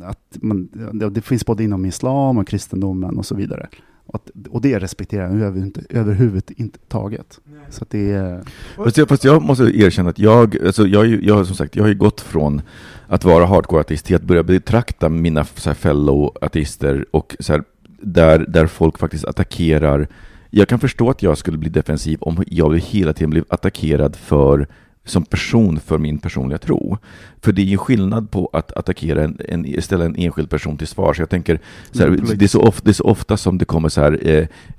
[0.03, 3.69] att man, det, det finns både inom islam och kristendomen och så vidare.
[4.07, 7.41] Och, att, och det respekterar jag över, inte, överhuvudtaget inte taget.
[7.71, 8.43] Så att det är...
[8.77, 11.89] Fast jag, fast jag måste erkänna att jag, alltså jag, jag, som sagt, jag har
[11.89, 12.63] ju gått från
[13.07, 17.63] att vara hardcore-ateist till att börja betrakta mina så fellow-ateister och så här,
[18.03, 20.09] där, där folk faktiskt attackerar.
[20.51, 24.67] Jag kan förstå att jag skulle bli defensiv om jag hela tiden blev attackerad för
[25.05, 26.99] som person för min personliga tro.
[27.41, 30.87] För det är ju skillnad på att attackera en, en ställa en enskild person till
[30.87, 31.19] svars.
[31.19, 31.61] Jag tänker,
[31.93, 34.01] så Mm, här, det, är så ofta, det är så ofta som det kommer så
[34.01, 34.29] här,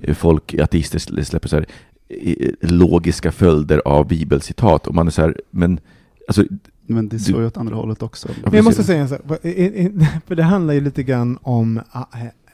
[0.00, 1.66] eh, folk, ateister sl- släpper så här,
[2.08, 5.80] eh, logiska följder av bibelcitat och man är så här, men
[6.28, 6.44] alltså,
[6.86, 8.28] Men det slår ju åt andra hållet också.
[8.44, 9.20] Men jag måste säga en sak,
[10.26, 11.80] för- det handlar ju lite grann om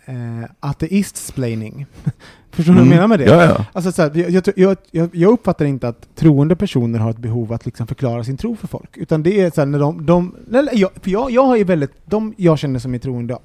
[0.08, 1.86] uh, ateist-splaining.
[2.50, 3.24] Förstår du vad jag menar med det?
[3.24, 3.66] Ja, ja.
[3.72, 7.66] Alltså så här, jag, jag, jag, uppfattar inte att troende personer har ett behov att
[7.66, 8.96] liksom förklara sin tro för folk.
[8.96, 10.36] Utan det är så här när de, de
[10.72, 13.38] jag, för jag, jag har ju väldigt, de jag känner som är troende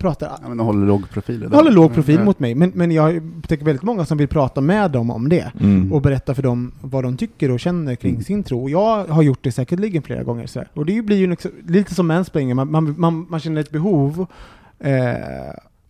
[0.00, 1.40] pratar, Ja, men de håller låg profil.
[1.40, 2.24] de håller låg profil Ja.
[2.24, 5.52] mot mig, men, men jag tänker väldigt många som vill prata med dem om det.
[5.60, 5.92] Mm.
[5.92, 8.24] Och berätta för dem vad de tycker och känner kring Mm.
[8.24, 8.62] sin tro.
[8.62, 10.46] Och jag har gjort det säkerligen flera gånger.
[10.46, 10.68] Så här.
[10.74, 14.26] Och det blir ju liksom, lite som mansplaining, man, man, man, man känner ett behov
[14.78, 14.94] eh,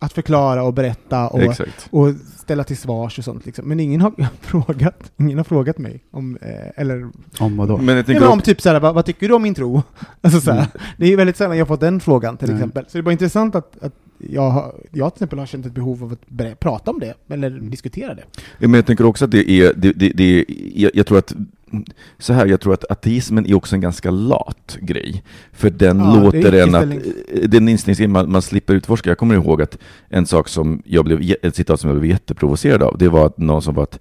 [0.03, 1.87] att förklara och berätta och, Exakt.
[1.91, 3.45] och ställa till svars och sånt.
[3.45, 3.67] Liksom.
[3.67, 6.49] Men ingen har frågat, ingen har frågat mig om, eh,
[6.81, 7.09] eller
[7.39, 7.77] Om vadå?
[7.77, 9.83] Men jag tänker men om typ såhär, vad, vad tycker du om min tro?
[10.21, 10.69] Alltså såhär, Mm.
[10.97, 12.55] det är väldigt sällan jag fått den frågan till Nej.
[12.57, 12.85] exempel.
[12.87, 15.73] Så det är bara intressant att, att jag, har, jag till exempel har känt ett
[15.73, 17.69] behov av att prata om det, eller Mm.
[17.69, 18.23] diskutera det.
[18.59, 21.33] men jag tänker också att det är, det, det, det är jag, jag tror att
[22.19, 25.23] så här, jag tror att ateismen är också en ganska lat grej.
[25.53, 27.01] För den Ja, låter en att, inställning.
[27.47, 29.09] den inställningen man, man slipper utforska.
[29.09, 29.77] Jag kommer ihåg att
[30.09, 33.37] en sak som jag blev, ett citat som jag blev jätteprovocerad av, det var att
[33.37, 33.99] någon som var ett,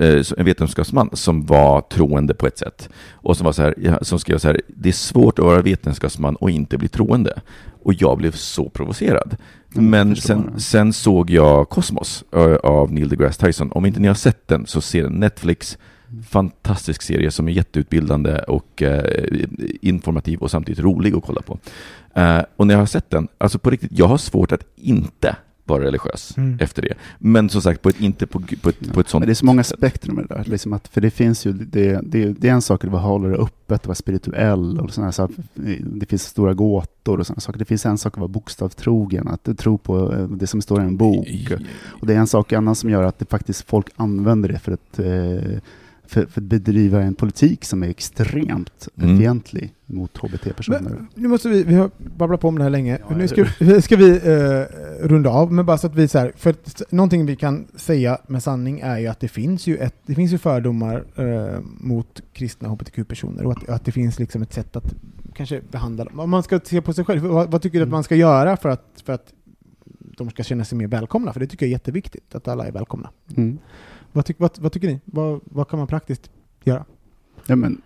[0.00, 2.88] eh, en vetenskapsman som var troende på ett sätt.
[3.12, 6.36] Och som var så här, som skrev så här, det är svårt att vara vetenskapsman
[6.36, 7.40] och inte bli troende.
[7.82, 9.36] Och jag blev så provocerad.
[9.68, 13.72] Men sen, sen såg jag Cosmos ö, av Neil deGrasse Tyson.
[13.72, 15.12] Om inte ni har sett den så se den.
[15.12, 15.78] Netflix,
[16.28, 19.44] fantastisk serie som är jätteutbildande och eh,
[19.80, 21.58] informativ och samtidigt rolig att kolla på.
[22.14, 25.36] Eh, och när jag har sett den, alltså på riktigt, jag har svårt att inte
[25.64, 26.58] vara religiös Mm.
[26.60, 26.94] efter det.
[27.18, 29.34] Men som sagt, på ett, inte på, på ett, på ett sånt Men det är
[29.34, 30.44] så många spektrum med det där.
[30.44, 33.36] Liksom att, för det finns ju, det, det, det är en sak att hålla det
[33.36, 35.44] öppet, att vara spirituell och sådana saker.
[35.80, 37.58] Det finns stora gåtor och sådana saker.
[37.58, 40.84] Det finns en sak att vara bokstavstrogen, att tro på eh, det som står i
[40.84, 41.28] en bok.
[41.84, 44.72] Och det är en sak annan som gör att det faktiskt folk använder det för
[44.72, 45.58] att, eh,
[46.10, 49.18] för, för att bedriva en politik som är extremt Mm.
[49.18, 51.06] fientlig mot hbt-personer.
[51.14, 52.98] Nu måste vi, vi har babblat på om det här länge.
[53.08, 56.18] Ja, nu ska, vi- ska vi eh, runda av, men bara så att vi så
[56.18, 59.76] här, för att, någonting vi kan säga med sanning är ju att det finns ju,
[59.76, 64.42] ett, det finns ju fördomar eh, mot kristna hbtq-personer och att, att det finns liksom
[64.42, 64.94] ett sätt att
[65.34, 66.20] kanske behandla dem.
[66.20, 68.56] Om man ska se på sig själv, vad, vad tycker du att man ska göra
[68.56, 69.32] för att, för att
[70.16, 71.32] de ska känna sig mer välkomna?
[71.32, 73.10] För det tycker jag är jätteviktigt, att alla är välkomna.
[73.36, 73.58] Mm.
[74.12, 75.00] Vad, tyck, vad, vad tycker ni?
[75.04, 76.30] Vad, vad kan man praktiskt
[76.64, 76.84] göra?
[77.46, 77.82] Ja, men,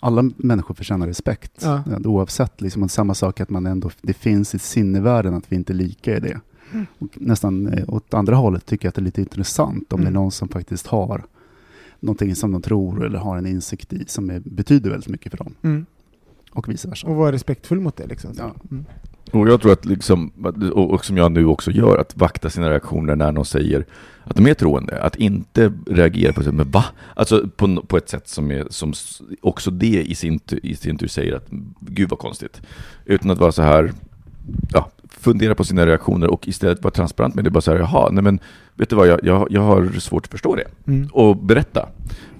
[0.00, 1.52] alla människor förtjänar respekt.
[1.62, 1.82] Ja.
[2.04, 5.72] Oavsett, liksom, och samma sak att man ändå, det finns i sinnevärlden att vi inte
[5.72, 6.40] är lika i det.
[6.72, 6.86] Mm.
[6.98, 10.06] Och nästan eh, åt andra hållet tycker jag att det är lite intressant om det
[10.06, 10.16] Mm.
[10.16, 11.24] är någon som faktiskt har
[12.00, 15.38] någonting som de tror eller har en insikt i som är, betyder väldigt mycket för
[15.38, 15.54] dem.
[15.62, 15.86] Mm.
[16.52, 17.06] Och vice versa.
[17.06, 18.30] Och vara respektfull mot det liksom.
[18.38, 18.54] Ja.
[19.32, 20.32] Och jag tror att, liksom,
[20.74, 23.84] och som jag nu också gör, att vakta sina reaktioner när någon säger
[24.24, 25.02] att de är troende.
[25.02, 26.84] Att inte reagera på det, men va?
[27.14, 28.92] Alltså på, på ett sätt som, är, som
[29.40, 31.46] också det i sin, i sin tur säger att
[31.80, 32.62] gud vad konstigt.
[33.04, 33.92] Utan att vara så här,
[34.72, 37.50] ja, fundera på sina reaktioner och istället vara transparent med det.
[37.50, 38.40] Bara så här, jaha, nej men
[38.74, 40.66] vet du vad, jag, jag, jag har svårt att förstå det.
[40.86, 41.08] Mm.
[41.12, 41.88] Och berätta.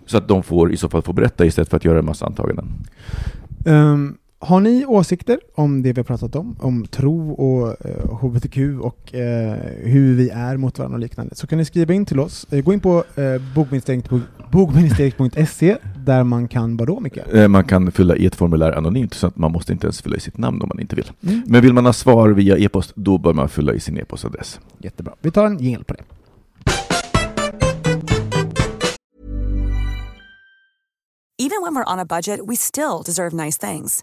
[0.06, 2.26] Så att de får i så fall få berätta istället för att göra en massa
[2.26, 2.66] antaganden.
[3.66, 8.56] Ehm, har ni åsikter om det vi har pratat om, om tro och eh, hbtq
[8.80, 12.20] och eh, hur vi är mot varandra och liknande, så kan ni skriva in till
[12.20, 12.46] oss.
[12.50, 13.22] Eh, gå in på eh,
[13.54, 14.20] bogministeriet-
[14.52, 15.76] bogministeriet.se
[16.06, 17.18] där man kan vadå, Micke?
[17.32, 20.16] Eh, Man kan fylla i ett formulär anonymt så att man måste inte ens fylla
[20.16, 21.12] i sitt namn om man inte vill.
[21.22, 21.42] Mm.
[21.46, 24.60] Men vill man ha svar via e-post, då bör man fylla i sin e-postadress.
[24.78, 25.12] Jättebra.
[25.20, 26.02] Vi tar en jingel på det.
[31.38, 34.02] Even when we're on a budget, we still deserve nice things.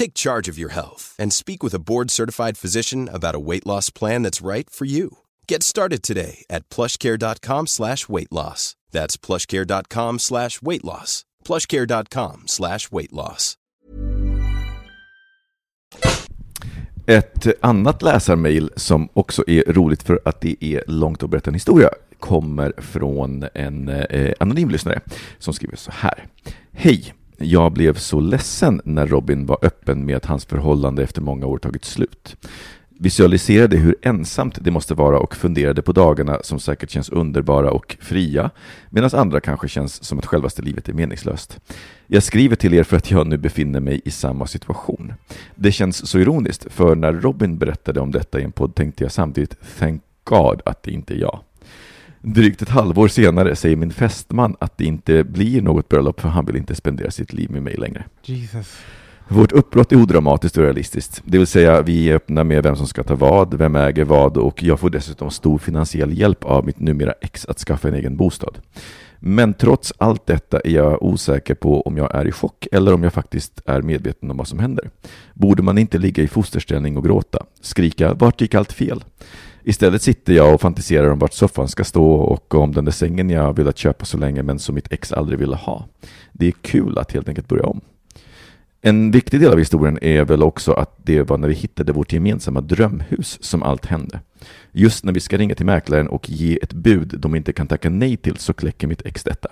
[0.00, 3.90] Take charge of your health and speak with a board-certified physician about a weight loss
[3.90, 5.18] plan that's right for you.
[5.46, 8.76] Get started today at plushcare.com slash weight loss.
[8.92, 11.24] That's plushcare.com slash weight loss.
[11.44, 13.56] plushcare.com slash weight loss.
[17.06, 21.54] Ett annat läsarmail som också är roligt för att det är långt att berätta en
[21.54, 25.00] historia kommer från en eh, anonym lyssnare
[25.38, 26.26] som skriver så här.
[26.72, 27.14] Hej!
[27.42, 31.58] Jag blev så ledsen när Robin var öppen med att hans förhållande efter många år
[31.58, 32.36] tagit slut.
[32.88, 37.96] Visualiserade hur ensamt det måste vara och funderade på dagarna som säkert känns underbara och
[38.00, 38.50] fria,
[38.90, 41.60] medan andra kanske känns som att självaste livet är meningslöst.
[42.06, 45.12] Jag skriver till er för att jag nu befinner mig i samma situation.
[45.54, 49.12] Det känns så ironiskt, för när Robin berättade om detta i en podd tänkte jag
[49.12, 51.40] samtidigt Thank God att det inte är jag.
[52.22, 56.46] Drygt ett halvår senare säger min fästman att det inte blir något bröllop för han
[56.46, 58.04] vill inte spendera sitt liv med mig längre.
[58.22, 58.78] Jesus.
[59.28, 61.22] Vårt uppbrott är odramatiskt och realistiskt.
[61.24, 64.36] Det vill säga, vi är öppna med vem som ska ta vad, vem äger vad
[64.36, 68.16] och jag får dessutom stor finansiell hjälp av mitt numera ex att skaffa en egen
[68.16, 68.58] bostad.
[69.18, 73.02] Men trots allt detta är jag osäker på om jag är i chock eller om
[73.02, 74.90] jag faktiskt är medveten om vad som händer.
[75.34, 77.46] Borde man inte ligga i fosterställning och gråta?
[77.60, 79.04] Skrika ”Vart gick allt fel?”
[79.62, 83.30] Istället sitter jag och fantiserar om vart soffan ska stå och om den där sängen
[83.30, 85.88] jag velat köpa så länge men som mitt ex aldrig ville ha.
[86.32, 87.80] Det är kul att helt enkelt börja om.
[88.82, 92.12] En viktig del av historien är väl också att det var när vi hittade vårt
[92.12, 94.20] gemensamma drömhus som allt hände.
[94.72, 97.90] Just när vi ska ringa till mäklaren och ge ett bud de inte kan tacka
[97.90, 99.48] nej till så kläcker mitt ex detta.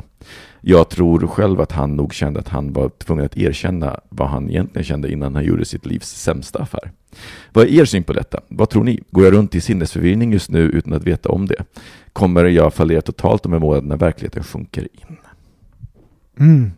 [0.60, 4.50] Jag tror själv att han nog kände att han var tvungen att erkänna vad han
[4.50, 6.92] egentligen kände innan han gjorde sitt livs sämsta affär.
[7.52, 8.40] Vad är er syn på detta?
[8.48, 9.00] Vad tror ni?
[9.10, 11.64] Går jag runt i sinnesförvirring just nu utan att veta om det?
[12.12, 15.16] Kommer jag fallera totalt om en månad när verkligheten sjunker in?
[16.40, 16.70] Mm.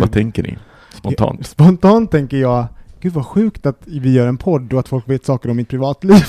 [0.00, 0.58] Vad tänker ni?
[0.94, 1.46] Spontant.
[1.46, 2.66] Spontant tänker jag,
[3.00, 5.68] gud vad sjukt att vi gör en podd och att folk vet saker om mitt
[5.68, 6.14] privatliv.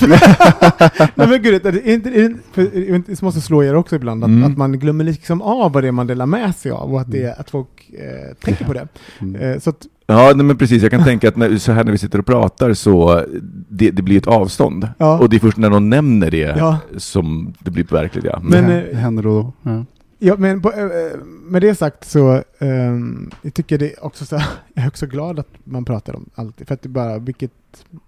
[1.14, 2.62] Nej men gud, är det inte, är det, för,
[3.06, 4.52] det måste slå er också ibland, att, Mm.
[4.52, 7.10] att man glömmer liksom av vad det är man delar med sig av och att,
[7.10, 8.88] det, att folk eh, tänker på det.
[9.20, 9.36] Mm.
[9.36, 10.82] Eh, så att, Ja, nej, men precis.
[10.82, 13.24] Jag kan tänka att när, så här när vi sitter och pratar så
[13.68, 14.88] det, det blir ett avstånd.
[14.98, 15.18] Ja.
[15.18, 16.78] Och det är först när någon nämner det Ja.
[16.96, 18.24] som det blir verkligt.
[18.24, 18.40] Ja.
[18.42, 19.70] Men, det, eh, händer då och då.
[19.70, 19.84] Ja.
[20.22, 24.34] Ja, men på, eh, med det sagt så ehm, jag tycker det också så
[24.74, 27.50] jag är också glad att man pratar om allt, för att det bara, vilket,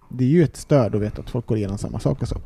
[0.09, 2.37] det är ju ett stöd att veta att folk går igenom samma sak och så.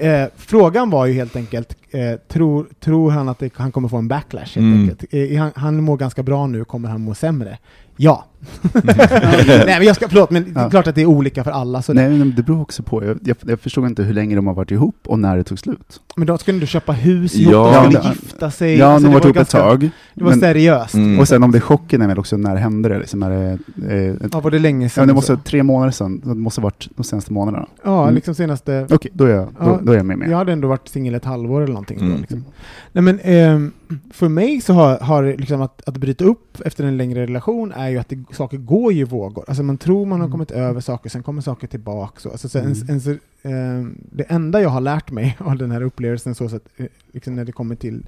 [0.00, 3.96] Eh, frågan var ju helt enkelt, eh, tror, tror han att det, han kommer få
[3.96, 4.80] en backlash helt Mm.
[4.82, 5.04] enkelt?
[5.14, 7.58] Eh, han, han mår ganska bra nu, kommer han må sämre?
[8.00, 8.24] Ja.
[8.72, 10.70] Nej, men jag ska, förlåt, men det är Ja.
[10.70, 11.82] klart att det är olika för alla.
[11.82, 13.04] Så Nej, men det beror också på.
[13.04, 15.58] Jag, jag, jag förstod inte hur länge de har varit ihop och när det tog
[15.58, 16.00] slut.
[16.16, 18.76] Men då skulle du köpa hus Ja, ihop, de skulle det- gifta sig.
[18.78, 19.90] Ja, Alltså, de det har varit var ihop ett tag.
[20.14, 20.94] Det var men- seriöst.
[20.94, 21.18] Mm.
[21.20, 22.98] Och sen om det är chocken är väl också när hände det?
[22.98, 23.58] Liksom, är det,
[23.94, 25.08] eh, ett, Ja, var det länge ja, sedan?
[25.08, 26.20] det måste vara tre månader sedan.
[26.24, 27.66] Det måste ha varit de senaste månaderna.
[27.84, 28.14] Ja, Mm.
[28.14, 28.86] liksom senaste...
[28.90, 30.18] Okej, då, är jag, då, Ja, då är jag med.
[30.18, 30.30] med.
[30.30, 31.98] Jag hade ändå varit singel ett halvår eller någonting.
[31.98, 32.20] Då, Mm.
[32.20, 32.44] liksom.
[32.92, 33.72] Nej, men, ehm,
[34.10, 37.88] för mig så har, har liksom att, att bryta upp efter en längre relation är
[37.88, 39.44] ju att det, saker går ju i vågor.
[39.48, 40.32] Alltså man tror man har Mm.
[40.32, 42.20] kommit över saker, sen kommer saker tillbaka.
[42.20, 42.30] Så.
[42.30, 42.72] Alltså, så Mm.
[42.72, 46.44] en, en, så, ehm, det enda jag har lärt mig av den här upplevelsen, så
[46.44, 48.06] att, eh, liksom när det kommer till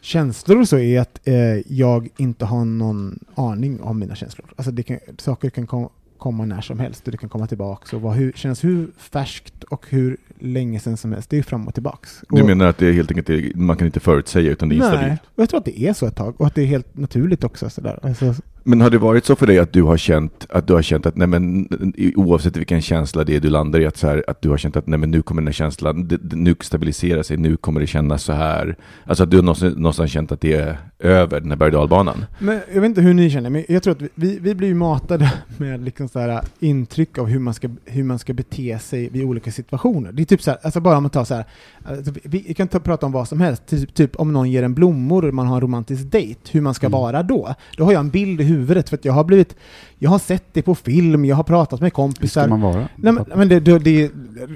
[0.00, 4.46] känslor och så, är att eh, jag inte har någon aning om mina känslor.
[4.56, 5.88] Alltså kan, saker kan kom,
[6.22, 9.64] komma när som helst och det kan komma tillbaka och vara hur, kännas hur färskt
[9.64, 11.30] och hur länge sedan som helst.
[11.30, 12.24] Det är fram och tillbaks.
[12.28, 14.78] Du och, menar att det är helt enkelt, man kan inte förutsäga utan det är
[14.78, 15.20] Nej, instabilt?
[15.34, 17.44] och jag tror att det är så ett tag och att det är helt naturligt
[17.44, 17.70] också.
[17.70, 17.98] Sådär.
[18.02, 20.82] Alltså, Men har det varit så för dig att du har känt att du har
[20.82, 21.68] känt att nej men
[22.16, 24.76] oavsett vilken känsla det är du landar i att så här, att du har känt
[24.76, 28.22] att nej men nu kommer den här känslan, nu stabiliserar sig, nu kommer det kännas
[28.22, 28.76] så här.
[29.04, 32.24] Alltså att du har någonstans, någonstans känt att det är över den här berg dalbanan.
[32.38, 35.32] Men jag vet inte hur ni känner, men jag tror att vi- vi, blir matade
[35.56, 39.24] med liksom så här intryck av hur man, ska, hur man ska bete sig vid
[39.24, 40.12] olika situationer.
[40.12, 41.44] Det är typ så här, alltså bara om man tar så här,
[41.84, 44.62] alltså vi, vi kan ta, prata om vad som helst, typ, typ om någon ger
[44.62, 46.98] en blommor och man har en romantisk dejt, hur man ska Mm.
[47.00, 47.54] vara då.
[47.76, 49.56] Då har jag en bild i huvudet för att jag har blivit,
[49.98, 52.42] jag har sett det på film, jag har pratat med Hur kompisar.
[52.42, 52.88] ska man vara?
[52.96, 54.10] Nej men, men det, det, det är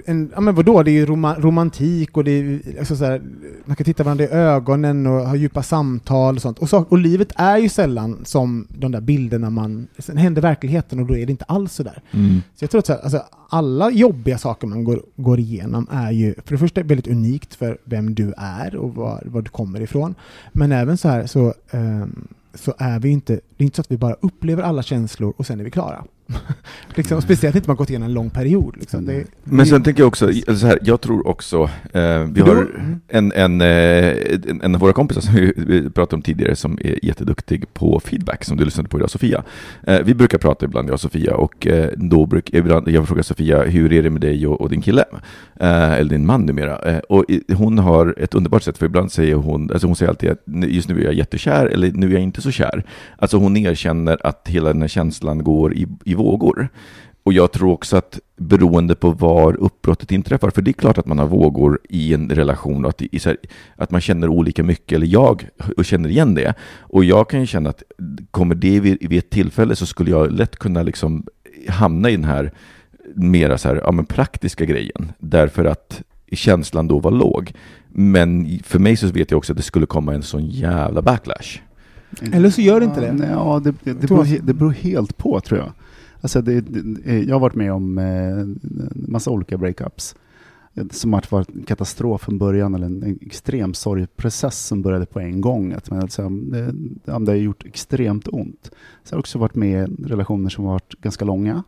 [0.04, 3.22] en, ja men vadå, det är ju roma, romantik och det är alltså så här,
[3.64, 6.58] man kan titta varandra i ögonen och ha djupa samtal och sånt.
[6.58, 11.00] Och, så, och livet är ju sällan som de där bilderna man, sen händer verkligheten
[11.00, 12.02] och då är det inte alls så där.
[12.54, 16.10] Så jag tror att så här, alltså, alla jobbiga saker man går, går igenom är
[16.10, 19.80] ju för det första väldigt unikt för vem du är och var, var du kommer
[19.80, 20.14] ifrån.
[20.52, 23.90] Men även så här så, ehm, så är vi inte, det är inte så att
[23.90, 26.04] vi bara upplever alla känslor och sen är vi klara.
[26.94, 28.76] liksom, speciellt inte om man gått igenom en lång period.
[28.76, 29.06] Liksom.
[29.06, 32.56] Det, Men sen tänker jag också, eller så här, jag tror också, eh, vi har
[32.56, 33.00] mm.
[33.08, 34.16] en, en, eh,
[34.50, 38.44] en, en av våra kompisar som vi, pratade om tidigare som är jätteduktig på feedback,
[38.44, 39.42] som du lyssnade på idag, Sofia.
[39.86, 43.62] Eh, vi brukar prata ibland, jag och Sofia, och eh, då brukar jag frågar Sofia,
[43.62, 45.04] hur är det med dig och, och din kille?
[45.60, 46.78] Eh, eller din man numera.
[46.78, 50.30] Eh, och hon har ett underbart sätt, för ibland säger hon, alltså hon säger alltid
[50.30, 52.84] att "Nu- just nu är jag jättekär, eller nu är jag inte så kär.
[53.18, 56.68] Alltså hon erkänner att hela den här känslan går i, i vågor.
[57.22, 61.06] Och jag tror också att beroende på var uppbrottet inträffar, för det är klart att
[61.06, 63.36] man har vågor i en relation och att, här,
[63.76, 66.54] att man känner olika mycket, eller jag och känner igen det.
[66.80, 67.82] Och jag kan ju känna att
[68.30, 71.26] kommer det vid, vid ett tillfälle så skulle jag lätt kunna liksom
[71.68, 72.52] hamna i den här
[73.14, 76.02] mera så här, ja, men praktiska grejen, därför att
[76.32, 77.52] känslan då var låg.
[77.88, 81.60] Men för mig så vet jag också att det skulle komma en sån jävla backlash.
[82.32, 83.12] Eller så gör det inte det.
[83.12, 85.72] Nej, Ja, det, det, det, beror, det beror helt på tror jag.
[86.26, 88.60] Alltså det, det, eh, jag har varit med om eh, en
[89.08, 90.16] massa olika breakups.
[90.74, 95.06] Eh, som har varit en katastrof från början, eller en, en extrem sorgprocess som började
[95.06, 95.72] på en gång.
[95.72, 96.72] Att man, alltså, det,
[97.04, 98.70] det har gjort extremt ont.
[99.04, 101.62] Så jag har också varit med i relationer som har varit ganska långa.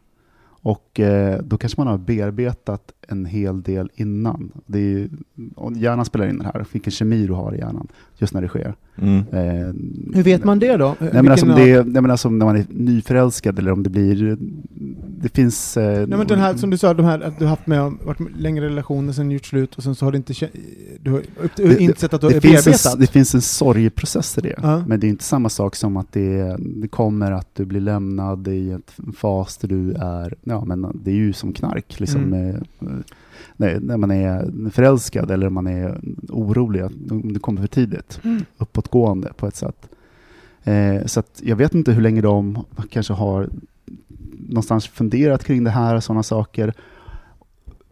[0.63, 4.51] Och eh, då kanske man har bearbetat en hel del innan.
[4.67, 5.09] Det är, ju-
[5.57, 7.87] och hjärnan spelar in det här, vilken kemi du har i hjärnan
[8.19, 8.75] just när det sker.
[9.01, 9.19] Mm.
[9.19, 9.75] Eh,
[10.15, 10.95] Hur vet man det då?
[11.01, 14.37] Nej men, alltså, det, nej men alltså när man är nyförälskad eller om det blir...
[15.21, 15.77] Det finns...
[15.77, 17.81] Eh, Nej men den här som du sa, de här, att du har haft med
[17.81, 20.35] om, varit med längre relationer, sen gjort slut och sen så har du inte
[21.03, 24.39] du har upp, Det- insett att du det, har finns en, det finns en sorgeprocess
[24.39, 24.55] i det.
[24.63, 24.83] Ja.
[24.87, 28.49] Men det är inte samma sak som att det, det kommer att du blir lämnad
[28.49, 30.35] i ett fas där du är...
[30.45, 32.01] Ja men det är ju som knark.
[32.01, 32.49] Liksom, Mm.
[32.57, 32.61] eh,
[33.59, 38.21] när, när man är förälskad eller man är orolig, att om det kommer för tidigt.
[38.25, 38.45] Mm.
[38.59, 39.89] Uppåtgående på ett sätt.
[40.65, 43.49] Eh, så jag vet inte hur länge de kanske har
[44.49, 46.75] någonstans funderat kring det här och sådana saker.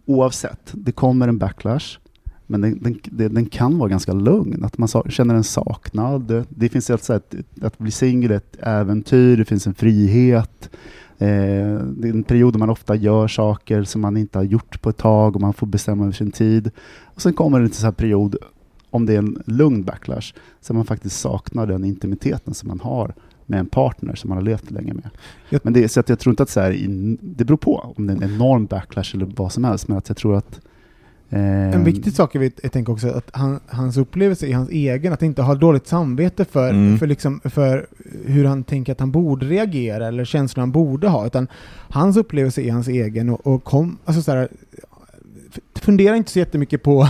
[0.05, 1.99] Oavsett, det kommer en backlash.
[2.47, 2.79] Men den,
[3.11, 6.23] den, den, kan vara ganska lugn, att man känner en saknad.
[6.23, 10.71] Det, det finns alltså ett, att bli singel ett äventyr, det finns en frihet.
[11.19, 14.83] Eh, det är en period där man ofta gör saker som man inte har gjort
[14.83, 16.71] på ett tag och man får bestämma över sin tid.
[17.05, 18.37] Och sen kommer det en sån här period,
[18.91, 23.15] om det är en lugn backlash, så man faktiskt saknar den intimiteten som man har
[23.47, 25.11] med en partner som man har levt länge med.
[25.63, 26.77] Men det, så att jag tror inte att så här,
[27.21, 30.09] det beror på om det är en enorm backlash eller vad som helst, men att
[30.09, 30.61] jag tror att
[31.31, 35.23] En viktig sak vet, jag tänker också att han, hans upplevelse är hans egen, att
[35.23, 36.99] inte ha dåligt samvete för, Mm.
[36.99, 37.87] för, liksom, för
[38.27, 41.49] hur han tänker att han borde reagera eller känslor han borde ha, utan
[41.89, 44.49] hans upplevelse är hans egen och, och kom, alltså så här,
[45.75, 47.09] fundera inte så jättemycket på,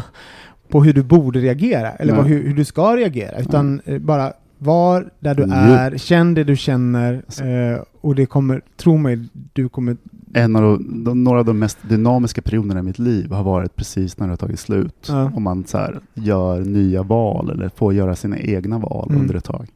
[0.68, 4.32] på hur du borde reagera eller vad, hur, hur du ska reagera, utan eh, bara
[4.58, 7.12] var där du är, känn det du känner
[7.42, 9.96] eh, och det kommer, tro mig, du kommer...
[10.36, 13.76] En av de, de, några av de mest dynamiska perioderna i mitt liv har varit
[13.76, 15.06] precis när det har tagit slut.
[15.08, 15.30] Ja.
[15.34, 19.20] Om man så här, gör nya val eller får göra sina egna val Mm.
[19.22, 19.66] under ett tag.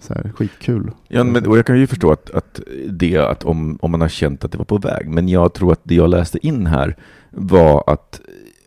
[0.00, 0.90] Så här, skitkul.
[1.08, 4.08] Ja, men, och jag kan ju förstå att, att det, att om, om man har
[4.08, 6.96] känt att det var på väg, men jag tror att det jag läste in här
[7.30, 8.20] var att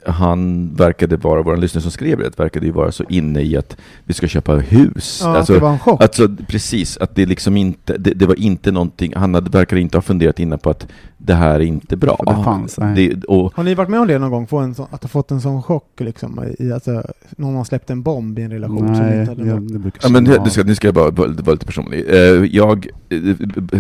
[0.06, 3.78] han verkade vara, vår lyssnare som skrev det, verkade ju vara så inne i att
[4.04, 5.20] vi ska köpa hus.
[5.24, 6.02] Ja, alltså, det var en chock.
[6.02, 9.98] Alltså precis, att det liksom inte, det, det var inte någonting, han hade, verkade inte
[9.98, 10.88] ha funderat innan på att
[11.26, 12.18] det här är inte bra.
[12.18, 14.48] För det fanns, det, och, Har ni varit med om det någon gång?
[14.48, 16.44] Få en sån, att ha fått en sån chock liksom?
[16.60, 17.04] I, alltså,
[17.38, 20.00] någon har släppt en bomb i en relation som Nej, inte hade jag, det brukar
[20.04, 22.06] Ja, men det ska, nu ska jag bara vara, lite personlig.
[22.10, 23.18] Eh, Jag, eh,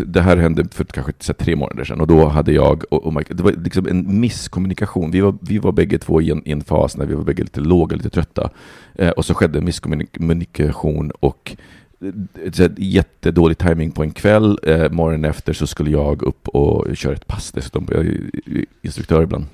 [0.05, 3.05] det här hände för kanske så här, tre månader sedan och då hade jag och,
[3.05, 5.11] och Michael, det var liksom en misskommunikation.
[5.11, 7.43] Vi var, vi var bägge två i en, i en fas när vi var bägge
[7.43, 8.49] lite låga, lite trötta.
[8.95, 11.55] Eh, och så skedde en misskommunikation och
[11.90, 11.90] så
[12.77, 14.59] jättedålig timing på en kväll.
[14.63, 17.87] Eh, morgonen efter så skulle jag upp och köra ett pass dessutom.
[17.91, 18.19] Jag är
[18.81, 19.45] instruktör ibland.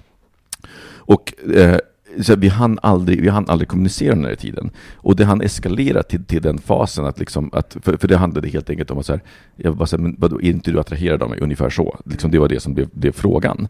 [0.96, 1.78] Och eh,
[2.22, 4.70] så vi, hann aldrig, vi hann aldrig kommunicera den här tiden.
[4.96, 8.50] Och det hann eskalera till, till den fasen att liksom, att, för, för det handlade
[8.50, 9.22] helt enkelt om att så här,
[9.56, 11.40] jag bara så här, men vadå, är inte du attraherad av mig?
[11.40, 12.00] Ungefär så.
[12.06, 13.68] Liksom, det var det som blev, blev frågan.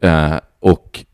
[0.00, 1.04] Eh, och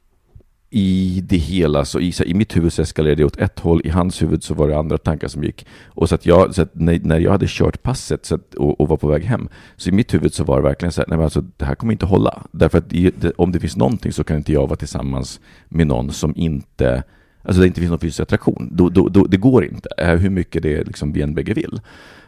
[0.71, 3.81] i det hela, så i, så i mitt huvud så eskalerade det åt ett håll,
[3.85, 5.67] i hans huvud så var det andra tankar som gick.
[5.87, 8.81] Och så att jag, så att när, när jag hade kört passet så att, och,
[8.81, 11.09] och var på väg hem, så i mitt huvud så var det verkligen så här,
[11.09, 12.43] nej men alltså det här kommer inte hålla.
[12.53, 15.87] Därför att i, det, om det finns någonting så kan inte jag vara tillsammans med
[15.87, 17.03] någon som inte,
[17.43, 18.69] alltså det inte finns någon fysisk attraktion.
[18.73, 21.81] Då, då, då, det går inte, äh, hur mycket det liksom vi än bägge vill.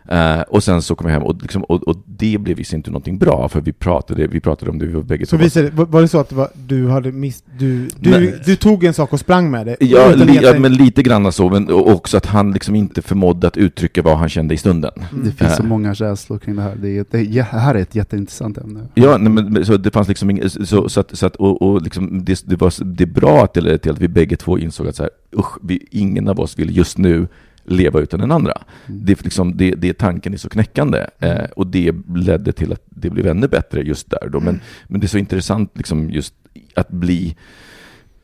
[0.08, 2.82] Eh, och sen så kom jag hem och, liksom, och, och det blev i sin
[2.82, 5.44] tur någonting bra, för vi pratade, vi pratade om det, vi var bägge Så två-
[5.44, 8.56] visade, var, var det så att det var, du hade miss, du, du, Men- du
[8.56, 9.76] tog en sak och sprang med det?
[9.80, 13.46] Ja, li, ja, men lite grann så, men och också att han liksom inte förmådde
[13.48, 14.90] att uttrycka vad han kände i stunden.
[15.24, 15.68] Det finns så Eh.
[15.68, 16.76] många känslor kring det här.
[16.82, 18.80] Det, är, det, det här är ett jätteintressant ämne.
[18.94, 21.62] Ja, nej, men, men så det fanns liksom inget, så, så att, så att och,
[21.62, 24.36] och liksom det, det var det är bra att det ledde till att vi bägge
[24.36, 27.28] två insåg att så här, usch, vi, ingen av oss vill just nu
[27.70, 28.52] leva utan den andra.
[28.86, 29.04] Mm.
[29.04, 32.82] Det, är liksom, det, det tanken är så knäckande eh, och det ledde till att
[32.88, 34.40] det blev ännu bättre just där då.
[34.40, 36.34] Men, men det är så intressant liksom just
[36.74, 37.36] att bli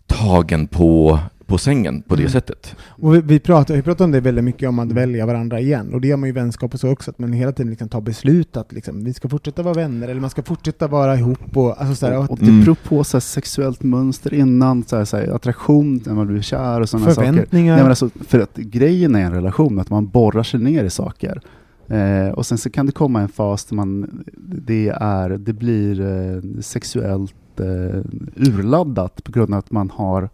[0.07, 2.32] tagen på, på sängen på det Mm.
[2.32, 2.76] sättet.
[2.88, 5.94] Och vi, vi, pratar, vi pratar om det väldigt mycket, om att välja varandra igen.
[5.94, 7.88] Och det gör man ju i vänskap och så också, att man hela tiden liksom
[7.88, 11.57] tar beslut att liksom, vi ska fortsätta vara vänner, eller man ska fortsätta vara ihop.
[11.57, 12.61] Och, alltså så här, Och, och och att det Mm.
[12.61, 16.42] beror på så här, sexuellt mönster innan, så här, så här, attraktion när man blir
[16.42, 17.26] kär och sådana saker.
[17.32, 17.88] förväntningar.
[17.88, 21.40] Alltså, för att grejen är en relation, att man borrar sig ner i saker.
[21.88, 26.01] Eh, och sen så kan det komma en fas där man, det, är, det blir
[26.01, 28.01] eh, sexuellt eh,
[28.36, 30.28] urladdat på grund av att man har,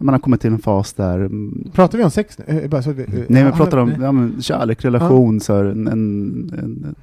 [0.00, 2.44] man har kommit till en fas där mm, Pratar vi om sex nu?
[2.48, 5.88] Eh, vi, eh, Nej, men jag pratar om ja, men kärlek, relation, så här, en,
[5.88, 6.94] en, en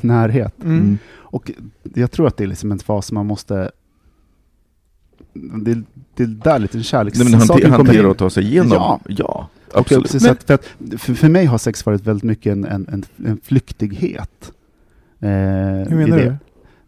[0.00, 0.64] närhet.
[0.64, 0.98] Mm.
[1.14, 1.50] Och
[1.94, 3.70] jag tror att det är liksom en fas som man måste...
[5.34, 5.82] Det,
[6.14, 8.06] det är där lite kärlekssaken men hantera, kommer hantera in.
[8.06, 8.70] och ta sig igenom.
[8.70, 9.00] Ja.
[9.06, 10.02] ja absolut.
[10.04, 10.66] precis Men- att, för, att,
[10.98, 14.52] för, för mig har sex varit väldigt mycket en, en, en, en flyktighet.
[15.20, 16.36] Eh, Hur menar du?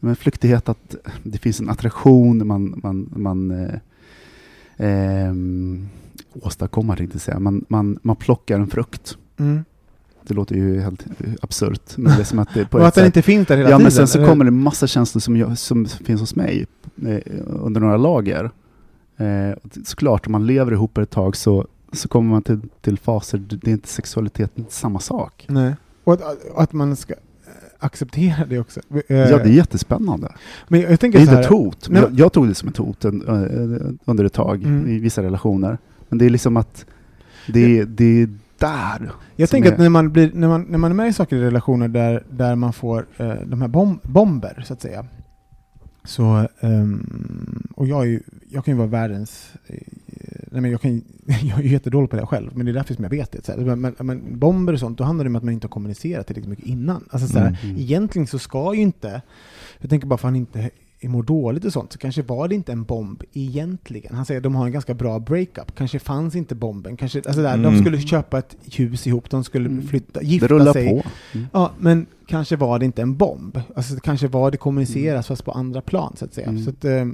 [0.00, 3.74] Men flyktighet att det finns en attraktion, man, man, man eh,
[4.76, 5.88] ehm,
[6.42, 7.38] åstadkomma tänkte säga.
[7.38, 9.18] Man, man, man plockar en frukt.
[9.36, 9.64] Mm.
[10.22, 11.96] Det låter ju helt eh, absurt.
[11.96, 13.70] Men det är som att det på Och att den sätt, inte finns där hela
[13.70, 13.82] Ja, tiden?
[13.82, 14.28] men sen så eller?
[14.28, 16.66] kommer det massa känslor som, jag, som finns hos mig
[17.06, 18.50] eh, under några lager.
[19.16, 23.38] Eh, såklart, om man lever ihop ett tag så, så kommer man till, till faser,
[23.38, 25.46] det är inte sexualitet, det är inte samma sak.
[25.48, 25.74] Nej.
[26.04, 26.22] Och att,
[26.56, 27.18] att man ska eh,
[27.78, 28.80] acceptera det också.
[28.90, 30.32] Eh, Ja, det är jättespännande.
[30.68, 31.86] Men jag Det tänker är så inte ett hot.
[31.90, 34.88] Nej, Jag, jag tog det som ett hot en, eh, under ett tag Mm.
[34.88, 35.78] i vissa relationer.
[36.08, 36.86] Men det är liksom att
[37.48, 39.10] det, det är där.
[39.36, 41.36] Jag tänker är- att när man, blir, när, man, när man är med i saker
[41.36, 45.04] i relationer där, där man får eh, de här bom, bomber, så att säga.
[46.06, 49.50] Så, ehm, och jag, är jag kan ju vara världens...
[49.66, 49.76] eh,
[50.50, 52.94] nej men jag, kan, jag är ju jättedålig på det själv, men det är därför
[52.94, 53.44] som jag vet det.
[53.44, 53.76] Så här.
[53.76, 56.50] Men, men, bomber och sånt, då handlar det om att man inte har kommunicerat tillräckligt
[56.50, 57.04] mycket innan.
[57.10, 57.76] Alltså, så här, Mm, mm.
[57.76, 59.22] Egentligen så ska ju inte...
[59.78, 60.70] Jag tänker bara för att han inte
[61.02, 64.14] mår dåligt och sånt, så kanske var det inte en bomb egentligen.
[64.14, 65.74] Han säger att de har en ganska bra breakup.
[65.76, 66.96] Kanske fanns inte bomben.
[66.96, 67.80] Kanske, alltså där, De Mm.
[67.80, 69.86] skulle köpa ett hus ihop, de skulle Mm.
[69.86, 70.88] flytta, Det gifta rullar sig.
[70.88, 71.02] på.
[71.52, 73.58] Ja, men kanske var det inte en bomb.
[73.76, 76.48] Alltså det kanske var det kommuniceras fast på andra plan så att säga.
[76.48, 76.64] Mm.
[76.64, 77.04] Så att, eh,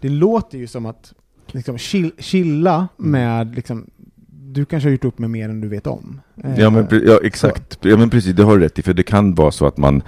[0.00, 1.12] det låter ju som att
[1.46, 3.10] liksom, chill, chilla Mm.
[3.10, 3.86] med liksom,
[4.30, 6.20] du kanske har gjort upp med mer än du vet om.
[6.44, 7.78] Eh, Ja, men, ja exakt.
[7.82, 8.82] Ja, men precis, det har du rätt i.
[8.82, 10.02] För det kan vara så att man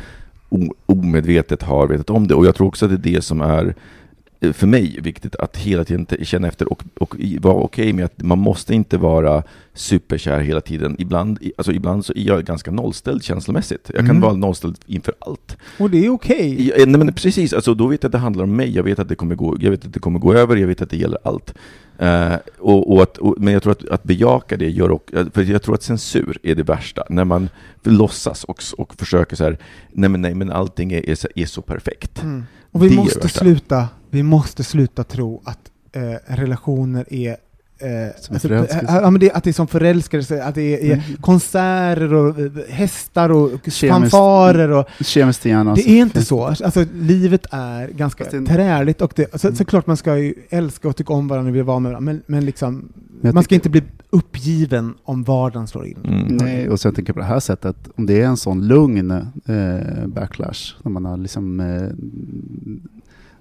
[0.87, 2.35] omedvetet har vetat om det.
[2.35, 3.75] Och jag tror också att det är det som är
[4.53, 8.39] för mig viktigt att hela tiden känna efter och, och vara okej med att man
[8.39, 9.43] måste inte vara
[9.75, 10.97] superkär hela tiden.
[10.99, 13.91] Ibland, alltså ibland så är jag ganska nollställd känslomässigt.
[13.95, 14.21] Jag kan Mm.
[14.21, 15.57] vara nollställd inför allt.
[15.79, 16.69] Och det är okej.
[16.69, 18.71] Ja, nej, men precis, alltså, då vet jag att det handlar om mig.
[18.75, 20.83] Jag vet att det kommer gå, jag vet att det kommer gå över, jag vet
[20.83, 21.55] att det gäller allt.
[21.99, 25.43] Eh, och, och att, och, men jag tror att, att bejaka det gör och, för
[25.43, 27.05] jag tror att censur är det värsta.
[27.11, 27.49] När man
[27.83, 29.59] låtsas och, och försöker så här,
[29.93, 32.23] nej men, nej, men allting är, är, så, är så perfekt.
[32.23, 32.45] Mm.
[32.73, 35.59] Och vi Det måste sluta, vi måste sluta tro att
[35.93, 37.37] eh, relationer är
[37.79, 37.91] Eh,
[38.31, 38.85] en förälskelse.
[39.03, 41.17] ja, men det, att det är som förälskelse, att det är, är Mm.
[41.21, 45.87] konserter och eh, hästar och Kemiskt- fanfarer och Kemiskt igen alltså.
[45.89, 46.45] Det är inte så.
[46.45, 49.57] Alltså, livet är ganska det- träligt och det, så, Mm.
[49.57, 52.23] såklart man ska ju älska och tycka om varandra och vilja vara med varandra, men,
[52.27, 52.89] men liksom,
[53.21, 55.99] jag man ska inte bli uppgiven om vardagen slår in.
[56.05, 56.37] Mm.
[56.37, 59.11] Nej, och sen tänker jag på det här sättet, om det är en sån lugn
[59.11, 61.83] eh, backlash, när man har liksom, eh,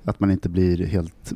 [0.06, 1.34] att man inte blir helt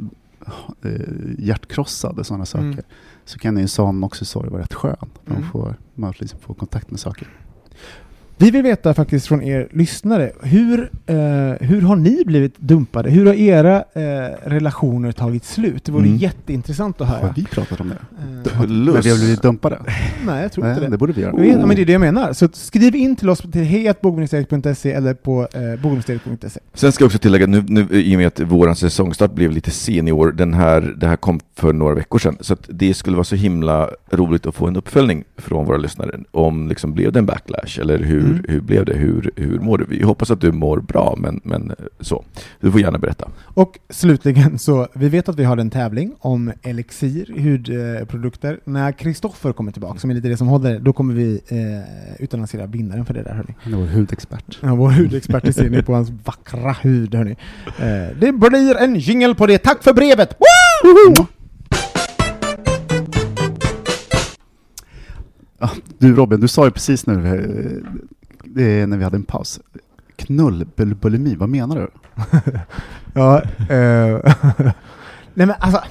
[0.83, 0.91] eh,
[1.37, 2.83] hjärtkrossad och sådana saker, Mm.
[3.25, 4.95] så kan en sån också sorg vara rätt skön.
[5.25, 5.49] Man Mm.
[5.49, 7.27] får, man liksom får kontakt med saker.
[8.41, 11.15] Vi vill veta faktiskt från er lyssnare, hur, eh,
[11.67, 13.09] hur har ni blivit dumpade?
[13.09, 15.83] Hur har era eh, relationer tagit slut?
[15.85, 16.17] Det vore Mm.
[16.17, 17.33] jätteintressant att Har höra.
[17.35, 17.95] vi pratat om det?
[17.95, 19.79] Eh, Men vi har blivit dumpade?
[20.25, 20.91] nej, jag tror inte Nej, det.
[20.95, 21.35] det borde vi göra.
[21.35, 22.33] Vet, ja, men det är det jag menar.
[22.33, 26.59] Så skriv in till oss till hejatbogministeriet.se eller på eh, bogministeriet.se.
[26.73, 29.71] Sen ska jag också tillägga, nu, nu, i och med att vår säsongstart blev lite
[29.71, 32.93] sen i år, den här, det här kom för några veckor sedan, så att det
[32.93, 36.19] skulle vara så himla roligt att få en uppföljning från våra lyssnare.
[36.31, 38.45] Om liksom, blev det en backlash, eller hur, Mm.
[38.47, 38.93] hur blev det?
[38.93, 39.85] Hur, hur mår du?
[39.89, 42.23] Vi hoppas att du mår bra, men, men så.
[42.59, 43.29] Du får gärna berätta.
[43.43, 48.59] Och slutligen så, vi vet att vi har en tävling om Elixir hudprodukter.
[48.63, 52.65] När Kristoffer kommer tillbaka, som är lite det som håller, då kommer vi eh, utannonsera
[52.65, 53.55] vinnaren för det där hörni.
[53.77, 54.59] Vår hudexpert.
[54.61, 57.35] Ja, vår hudexpert det ser ni på hans vackra hud hörni.
[57.67, 59.57] Eh, det blir en jingle på det.
[59.57, 60.35] Tack för brevet!
[60.39, 61.25] Woo!
[65.61, 67.83] Ah, Du Robin, du sa ju precis nu,
[68.49, 69.59] eh, det är när vi hade en paus,
[70.15, 71.87] knullbulimi, vad menar du?
[73.13, 74.33] Ja, eh,
[75.33, 75.81] nej men alltså,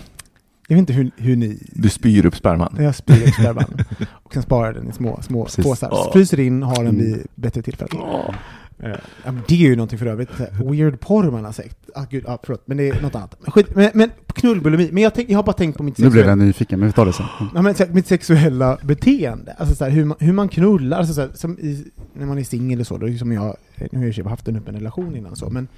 [0.69, 2.77] jag vet inte hur, hur ni Du spyr upp sperman.
[2.79, 3.65] Jag spyr upp sperman
[4.23, 5.65] och sen sparar den i små, små Precis.
[5.65, 5.89] påsar.
[5.93, 6.11] Ja.
[6.13, 6.97] Fryser in, har den Mm.
[6.97, 7.91] vid bättre tillfälle.
[7.99, 8.35] Eh,
[8.79, 11.77] ja, men det är ju någonting för övrigt, här, weird porr man har sett.
[11.95, 13.37] Ah, gud, ah, förlåt, men det är något annat.
[13.41, 16.03] Men, skit, men, men knullbulimi, men jag, tänk, jag har bara tänkt på mitt Nu
[16.03, 17.27] blev sexuella, jag nyfiken, men vi tar det sen.
[17.41, 17.53] Mm.
[17.55, 19.53] ja, men, här, mitt sexuella beteende.
[19.53, 22.39] Alltså så här, hur, man, hur man knullar, alltså, så här, som i, när man
[22.39, 23.57] är singel och så, då är det som jag,
[23.93, 25.69] nu har jag haft en öppen relation innan så, men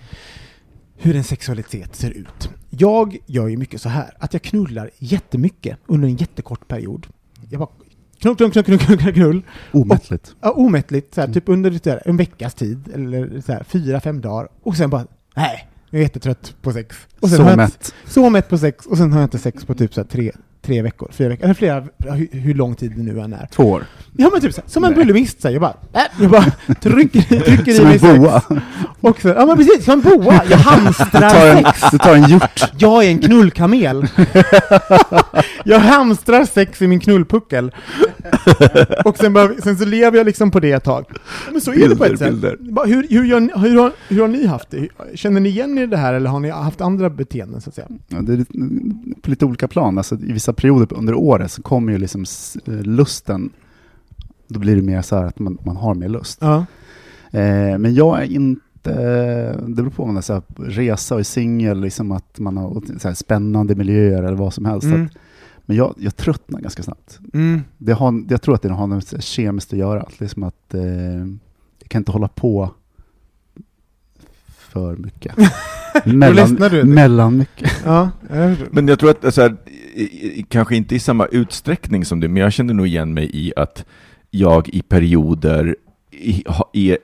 [0.97, 2.51] hur en sexualitet ser ut.
[2.71, 7.07] Jag gör ju mycket så här, att jag knullar jättemycket under en jättekort period.
[7.49, 7.71] Jag bara
[8.21, 9.43] knull, knull, knull, knull, knull, knull.
[9.73, 10.35] Omättligt.
[10.41, 14.01] Ja, omättligt, så här, typ under så här, en veckas tid, eller så här, fyra,
[14.01, 15.07] fem dagar, och sen bara,
[15.37, 16.97] nej, jag är jättetrött på sex.
[17.21, 17.73] Och sen Så jag mätt.
[17.73, 20.09] Inte, så mätt på sex, och sen har jag inte sex på typ så här,
[20.09, 20.33] tre,
[20.63, 23.47] tre veckor, fyra veckor, eller flera, hur, hur lång tid det nu än är.
[23.53, 23.85] Två år.
[24.17, 26.45] Ja men typ så här, som en bulimist, så jag bara, äh, jag bara
[26.81, 28.19] trycker, trycker Som i mig en sex.
[28.19, 28.43] boa.
[29.01, 31.81] Och så, ja men precis, som en boa, jag Du tar hamstrar en, sex.
[31.93, 32.61] du tar en hjort.
[32.79, 34.07] Jag är en knullkamel.
[35.65, 37.73] jag hamstrar sex i min knullpuckel.
[39.05, 41.05] Och sen, bara, sen så lever jag liksom på det ett tag.
[41.53, 42.35] Men så är det på ett sätt.
[42.87, 44.89] Hur, hur, gör ni, hur, har, hur har ni haft det?
[45.15, 47.75] Känner ni igen er i det här eller har ni haft andra beteenden så att
[47.75, 47.87] säga?
[48.09, 48.53] Ja, det är lite-
[49.23, 49.99] på lite olika plan.
[49.99, 52.25] Alltså, I vissa perioder under året så kommer ju liksom
[52.67, 53.51] eh, lusten,
[54.49, 56.39] då blir det mer så här att man, man har mer lust.
[56.41, 56.67] Ja.
[57.31, 58.93] Eh, men jag är inte,
[59.53, 62.57] det beror på om man är så här, resa och är singel, liksom att man
[62.57, 64.87] har så här, spännande miljöer eller vad som helst.
[64.87, 65.05] Mm.
[65.05, 65.13] Att,
[65.67, 67.19] men jag, jag tröttnar ganska snabbt.
[67.35, 67.61] Mm.
[67.79, 70.03] Det har, jag tror att det har något kemiskt att göra.
[70.03, 70.83] Att liksom att eh,
[71.79, 72.71] jag kan inte hålla på
[74.59, 75.35] för mycket.
[76.05, 77.71] mellan, mellan mycket.
[77.85, 78.57] Ja, jag.
[78.71, 79.57] Men jag tror att, så här,
[80.49, 83.85] kanske inte i samma utsträckning som du, men jag känner nog igen mig i att
[84.31, 85.77] jag i perioder
[86.73, 86.99] är,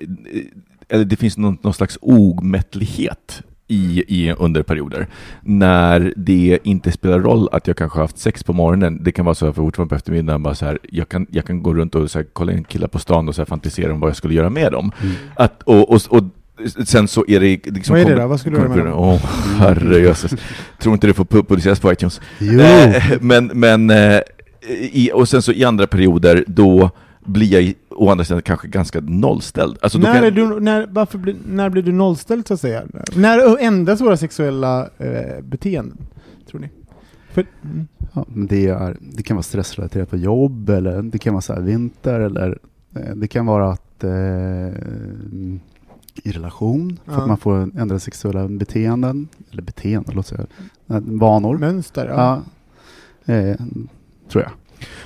[0.89, 5.07] eller det finns någon, någon slags omättlighet i, i under perioder.
[5.43, 9.03] När det inte spelar roll att jag kanske har haft sex på morgonen.
[9.03, 11.45] Det kan vara så här för fortfarande på eftermiddagen, bara så här, jag, kan, jag
[11.45, 13.93] kan gå runt och så här, kolla in killar på stan och så här, fantisera
[13.93, 14.93] om vad jag skulle göra med dem.
[15.35, 16.25] Att, och, och, och
[16.85, 17.93] sen så är det liksom...
[17.93, 18.27] Vad är det då?
[18.27, 18.99] Vad skulle du göra med dem?
[18.99, 19.25] Åh,
[19.59, 20.35] herrejösses.
[20.79, 22.21] Tror inte det får pu- publiceras på iTunes.
[22.39, 22.61] Jo.
[22.61, 24.21] Eh, men, men eh,
[24.93, 26.91] i, och sen så i andra perioder, då
[27.25, 29.79] blir jag å andra sidan kanske ganska nollställd.
[29.81, 32.83] Alltså, då när, kan, du, när, varför blir, när blir du nollställd så att säga?
[33.15, 35.99] När ändras våra sexuella eh, beteenden?
[36.51, 36.71] Tror ni?
[37.33, 37.87] För, mm.
[38.13, 41.61] Ja, det, är, det kan vara stressrelaterat på jobb, eller det kan vara så här
[41.61, 42.59] vinter, eller
[42.97, 44.11] eh, det kan vara att eh,
[46.25, 47.19] i relation, för Ja.
[47.21, 50.47] att man får ändra sexuella beteenden, eller beteenden, låt säga,
[50.91, 51.59] eh, vanor.
[51.59, 52.43] Mönster, ja.
[53.25, 53.35] Ja.
[53.35, 53.57] Eh,
[54.33, 54.53] tror jag.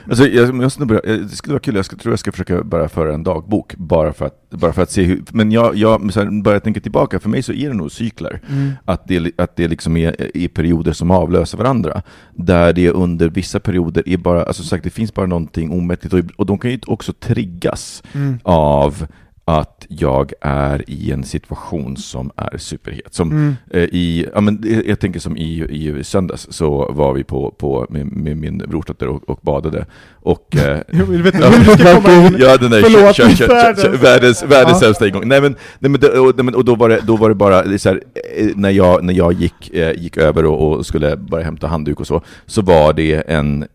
[0.08, 2.62] Alltså, jag, jag, snubblar- eh, det skulle vara kul, jag ska, tror jag ska försöka
[2.64, 6.12] bara föra en dagbok, bara för att, bara för att se hur, men jag, jag
[6.12, 8.40] så här, börjar tänka tillbaka, för mig så är det nog cykler.
[8.50, 8.70] Mm.
[8.84, 12.02] Att det, att det liksom är, är perioder som avlöser varandra.
[12.34, 16.20] Där det under vissa perioder är bara, alltså sagt, det finns bara någonting omättligt, och,
[16.36, 18.38] och de kan ju också triggas Mm.
[18.42, 19.06] av
[19.44, 23.14] att jag är i en situation som är superhet.
[23.14, 23.55] Som Mm.
[23.70, 27.51] eh, i, ja, men eh, jag tänker som i, i söndags så var vi på,
[27.59, 29.86] på med, med min brorsdotter och, och badade.
[30.12, 32.36] Och, eh, Jag vill veta hur du ska komma in.
[32.38, 34.86] Ja, den där Förlåt, kör, kör, kör, kör, världens- världens, världens Ja.
[34.86, 35.28] sämsta ingång.
[35.28, 38.03] Nej men, nej, men, och, och då, var det, då var det bara så här,
[38.36, 42.07] eh, när jag, när jag gick, gick över och, och skulle bara hämta handduk och
[42.07, 43.66] så, så var det en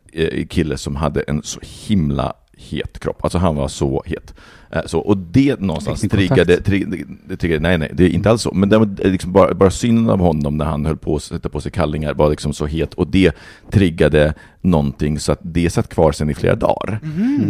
[0.49, 3.23] kille som hade en så himla het kropp.
[3.23, 4.33] Alltså han var så het.
[4.71, 8.51] Eh, Så, och det någonstans triggade, triggade, triggade, nej nej, det är inte alls så.
[8.53, 11.49] Men det var liksom bara, bara synen av honom när han höll på att sätta
[11.49, 13.35] på sig kallingar var liksom så het och det
[13.71, 16.99] triggade någonting så att det satt kvar sen i flera dagar.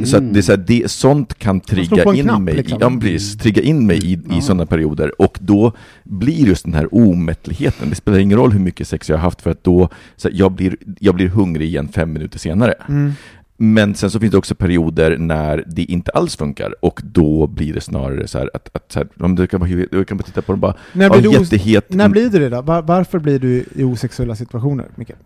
[0.06, 2.78] Så att det så här, det, sånt kan trigga in knapp, mig, liksom.
[2.78, 5.72] i, ja, men precis, trigga in mig i, i sådana perioder och då
[6.04, 9.42] blir just den här omättligheten, det spelar ingen roll hur mycket sex jag har haft
[9.42, 12.74] för att då, så här, jag, blir, jag blir hungrig igen fem minuter senare.
[12.90, 13.14] Mm.
[13.58, 17.74] Men sen så finns det också perioder när det inte alls funkar och då blir
[17.74, 20.42] det snarare så här att, att så här, du kan bara, du kan bara titta
[20.42, 21.90] på dem bara, När ja, blir, os- jättehet.
[21.94, 22.62] när blir du det då?
[22.62, 25.20] Var, varför blir du i osexuella situationer, Mikael?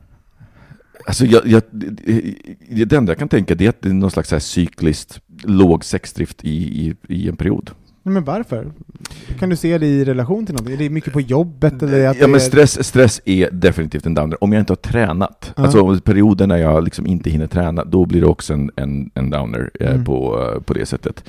[1.08, 4.30] Alltså jag, jag, det, enda jag kan tänka det är att det är någon slags
[4.30, 7.72] så här cykliskt låg sexdrift i, i, i en period.
[8.04, 8.72] Men varför?
[9.40, 10.70] Kan du se det i relation till något?
[10.70, 14.44] Är det mycket på jobbet eller att Ja men stress, stress är definitivt en downer.
[14.44, 15.64] Om jag inte har tränat, Ja.
[15.64, 19.30] alltså perioder när jag liksom inte hinner träna, då blir det också en, en, en
[19.30, 20.06] downer eh, Mm.
[20.06, 21.24] på, eh, på det sättet.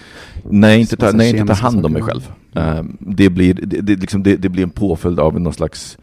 [0.50, 3.54] När jag inte, tar, när jag inte tar hand om mig själv, eh, det, blir,
[3.54, 5.98] det, det, liksom, det, det blir en påföljd av någon slags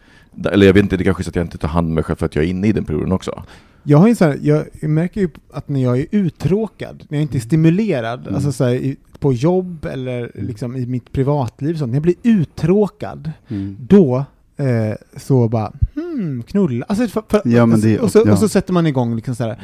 [0.52, 2.04] eller jag vet inte, det kanske är så att jag inte tar hand om mig
[2.04, 3.42] själv för att jag är inne i den perioden också.
[3.82, 7.22] Jag, har ju så här, jag märker ju att när jag är uttråkad, när jag
[7.22, 8.34] inte är stimulerad, Mm.
[8.34, 13.32] alltså så här, på jobb eller liksom i mitt privatliv, sånt, när jag blir uttråkad,
[13.48, 13.76] Mm.
[13.80, 14.24] då
[14.58, 16.86] eh, så bara hmm, knulla.
[16.88, 18.32] Alltså, för, för, Ja, det- och, så, ja.
[18.32, 19.58] och så sätter man igång liksom så här.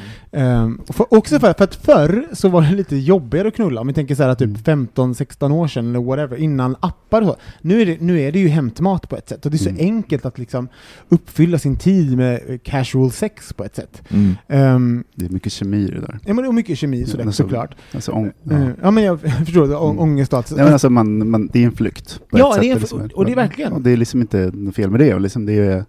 [0.87, 3.87] Och för, också för, för att förr så var det lite jobbigare att knulla, om
[3.87, 4.89] vi tänker så här typ Mm.
[4.95, 7.37] 15-16 år sedan eller whatever, innan appar och så.
[7.61, 9.69] Nu är, det, nu är det ju hämtmat på ett sätt, och det är så
[9.69, 9.81] Mm.
[9.81, 10.69] enkelt att liksom
[11.09, 14.03] uppfylla sin tid med eh, casual sex på ett sätt.
[14.09, 14.35] Mm.
[14.49, 16.19] Ehm, Det är mycket kemi i det där.
[16.25, 17.75] ja, men och mycket kemi sådär, Men alltså, såklart.
[17.95, 18.59] Alltså, ång, Ja.
[18.59, 18.69] ja.
[18.83, 19.99] ja, men jag förstår, det, Mm.
[19.99, 20.51] ångest och allt.
[20.51, 22.21] Nej, men alltså man, man, det är en flykt.
[22.31, 23.11] på Ja, ett det är en liksom.
[23.15, 25.15] och det är verkligen- Och det är liksom inte något fel med det.
[25.15, 25.85] Och liksom det är,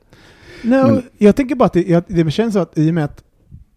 [0.62, 3.24] Nej, Men- jag tänker bara att det, det känns så att i och med att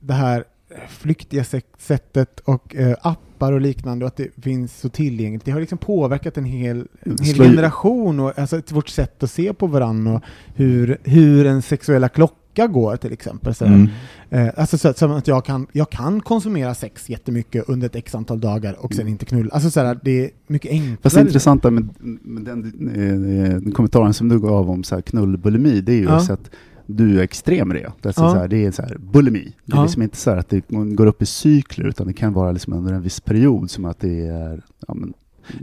[0.01, 0.45] det här
[0.89, 1.45] flyktiga
[1.79, 5.79] sättet och eh, appar och liknande och att det finns så tillgängligt, det har liksom
[5.79, 10.23] påverkat en hel, en hel generation och alltså vårt sätt att se på varandra och
[10.55, 12.35] hur, hur en sexuella klocka
[12.67, 13.55] går till exempel.
[13.55, 13.89] Så Mm.
[14.31, 18.15] eh, alltså så som att jag kan, jag kan konsumera sex jättemycket under ett x
[18.15, 19.51] antal dagar och sen inte knulla.
[19.53, 20.97] Alltså så här, det är mycket enklare.
[21.03, 21.89] Fast det intressanta med,
[22.23, 26.05] med den, eh, den kommentaren som du gav om så här knullbulimi, det är ju
[26.05, 26.21] Ja.
[26.21, 26.51] så att
[26.87, 27.93] du är extrem i det.
[28.03, 28.35] Det är, så Ja.
[28.35, 29.53] här, det är så här, bulimi.
[29.65, 29.83] Det är Ja.
[29.83, 32.93] liksom inte så att det går upp i cykler, utan det kan vara liksom under
[32.93, 34.63] en viss period som att det är...
[34.89, 35.13] Ja, men,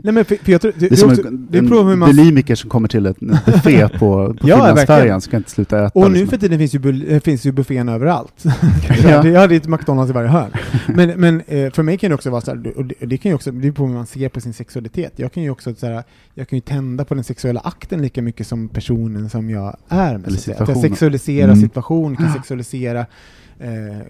[0.02, 1.92] Nej men för, för jag tror, det, det är är som också, en, det hur
[1.92, 5.20] en man bulimiker som kommer till ett, buffé på, på Ja, Finlandsfärjan verkligen.
[5.20, 5.98] ska inte sluta äta.
[5.98, 6.30] Och nu liksom.
[6.30, 8.44] för tiden finns ju, eh, finns ju buffén överallt.
[8.44, 8.52] Ja.
[9.10, 9.22] ja.
[9.22, 10.50] det, ja, det är ett McDonalds i varje hörn.
[10.86, 13.30] Men, men eh, för mig kan det också vara så här, och det, det kan
[13.30, 15.12] ju också, det beror på hur man ser på sin sexualitet.
[15.16, 18.22] Jag kan ju också så här, jag kan ju tända på den sexuella akten lika
[18.22, 20.26] mycket som personen som jag är med.
[20.26, 20.90] Eller så att jag situationen.
[20.90, 21.60] sexualiserar Mm.
[21.60, 23.06] situationen, kan sexualisera
[23.58, 24.06] eh,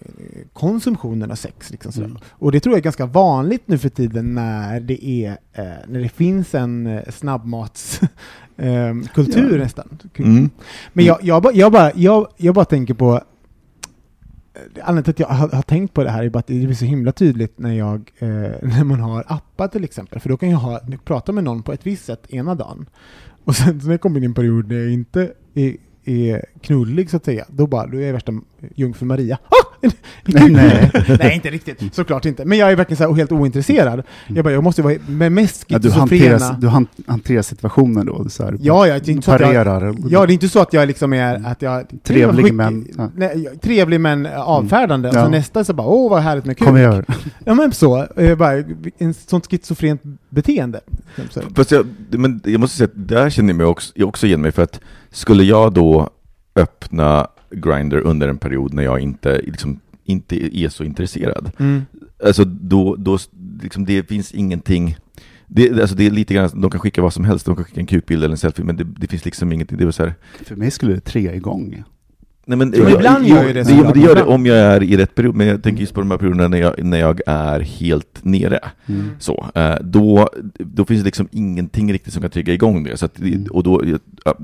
[0.52, 1.70] konsumtionen av sex.
[1.70, 2.04] Liksom.
[2.04, 2.18] Mm.
[2.30, 6.00] Och det tror jag är ganska vanligt nu för tiden när det, är, eh, när
[6.00, 8.08] det finns en eh, snabbmatskultur
[8.56, 9.62] eh, kultur Ja.
[9.62, 9.98] nästan.
[10.16, 10.50] Mm.
[10.92, 13.20] Men jag, jag, bara, jag, bara, jag, jag bara tänker på eh,
[14.84, 16.74] Anledningen till att jag har, har tänkt på det här är bara att det blir
[16.74, 18.28] så himla tydligt när, jag, eh,
[18.62, 20.20] när man har appar till exempel.
[20.20, 22.86] För då kan jag ha, prata med någon på ett visst sätt ena dagen.
[23.44, 25.32] Och sen så när jag kommer in i en period när jag inte
[26.06, 28.32] är, knullig så att säga, då bara, du är värsta
[28.74, 29.38] jungfru Maria.
[29.48, 29.75] Ah!
[30.24, 31.34] Nej, nej.
[31.34, 31.94] inte riktigt.
[31.94, 32.44] Såklart inte.
[32.44, 34.02] Men jag är verkligen så här helt ointresserad.
[34.26, 38.28] Jag bara, jag måste vara med mest ja, du, hanterar, du han, hanterar situationen då?
[38.28, 39.94] Så här, Ja, ja, det är inte så att jag, parerar.
[40.10, 41.84] ja, det är inte så att jag liksom är att jag...
[42.02, 43.10] Trevlig skick- men- ja.
[43.16, 45.08] Nej, trevlig men avfärdande.
[45.08, 45.24] Och Ja.
[45.24, 46.66] så nästa så bara, åh vad härligt med kuk.
[46.66, 47.04] Kom igen.
[47.44, 48.52] Ja men så, eh, bara,
[48.98, 50.80] en sånt schizofrent beteende.
[51.30, 51.40] Så.
[51.56, 54.40] Fast jag, men jag måste säga att där känner jag mig också, jag också igen
[54.40, 54.80] mig för att
[55.10, 56.10] skulle jag då
[56.56, 61.82] öppna Grindr under en period när jag inte, liksom, inte är så intresserad, Mm.
[62.24, 63.18] alltså då, då
[63.62, 64.96] liksom, det finns ingenting
[65.48, 67.80] det, alltså det är lite grann, de kan skicka vad som helst, de kan skicka
[67.80, 70.14] en kukbild eller en selfie, men det, det finns liksom ingenting, det är så här,
[70.44, 71.82] För mig skulle det tre igång.
[72.48, 73.84] Nej, men, Men ibland gör ju det det, såklart.
[73.84, 76.00] men det gör det om jag är i rätt period, men jag tänker just på
[76.00, 78.58] de här perioderna när jag, när jag är helt nere.
[78.86, 79.10] Mm.
[79.18, 80.28] Så, eh, då,
[80.58, 82.96] då finns det liksom ingenting riktigt som kan trigga igång det.
[82.96, 83.44] Så att, det- Mm.
[83.50, 83.82] och då,
[84.24, 84.34] ja,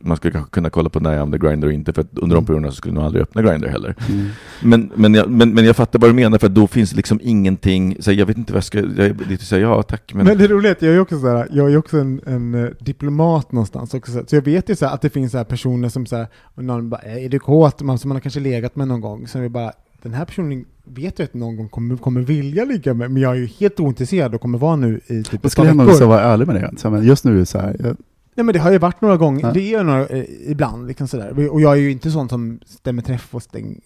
[0.00, 2.36] man skulle kanske kunna kolla på när jag the grinder och inte, för att under
[2.36, 2.46] de Mm.
[2.46, 3.94] perioderna så skulle jag nog aldrig öppna grinder heller.
[4.08, 4.26] Mm.
[4.62, 7.20] Men, men, jag, men, men jag fattar vad du menar, för då finns det liksom
[7.22, 10.26] ingenting, så jag vet inte vad jag ska, jag är lite såhär, ja tack, men...
[10.26, 12.54] Men, det roliga är att jag är också så här, jag är också en, en
[12.54, 15.38] eh, diplomat någonstans också, så så jag vet ju så här, att det finns så
[15.38, 17.82] här personer som så här, och någon bara, är du kåt?
[17.82, 19.72] Man, som man har kanske legat med någon gång, som vi bara,
[20.02, 23.32] den här personen vet jag att någon gång kommer, kommer vilja ligga med, men jag
[23.32, 25.94] är ju helt ointresserad och kommer vara nu i typ par skulle ändå veckor.
[25.94, 26.72] vilja vara ärlig med det.
[26.76, 27.96] Så, men just nu är det så här, jag,
[28.34, 29.52] Nej men det har ju varit några gånger, Ja.
[29.52, 31.50] det är några, eh, ibland liksom sådär.
[31.50, 33.80] Och jag är ju inte sån som stämmer träff och stäng,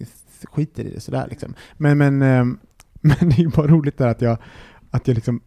[0.52, 1.54] skiter i det sådär liksom.
[1.76, 2.58] Men, men, ehm,
[3.00, 4.38] men det är ju bara roligt där att jag,
[4.90, 5.40] att jag liksom,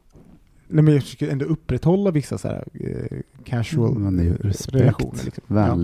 [0.67, 5.23] nej men jag försöker ändå upprätthålla vissa sådär eh, casual man är ju respekt, relationer.
[5.25, 5.43] Liksom.
[5.47, 5.75] Ja.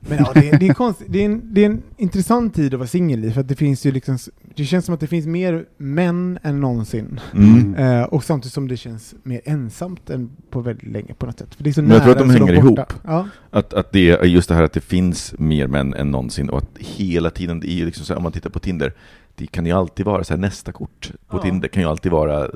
[0.00, 2.74] Men ja, det är, det, är konstigt, det, är en, det är en intressant tid
[2.74, 4.18] att vara singel i, för att det finns ju liksom,
[4.54, 7.20] det känns som att det finns mer män än någonsin.
[7.34, 7.74] Mm.
[7.74, 11.54] Eh, och samtidigt som det känns mer ensamt än på väldigt länge på något sätt.
[11.54, 12.80] För det är så Men jag tror att de nära hänger ihop.
[13.04, 13.28] Ja.
[13.50, 16.58] Att, att det är just det här att det finns mer män än någonsin och
[16.58, 18.92] att hela tiden, det är liksom så här, om man tittar på Tinder,
[19.34, 21.42] det kan ju alltid vara så här, nästa kort på Ja.
[21.42, 22.48] Tinder kan ju alltid vara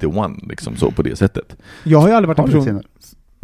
[0.00, 1.56] the one, liksom så på det sättet.
[1.84, 2.84] Jag har ju aldrig varit en person, Tinder?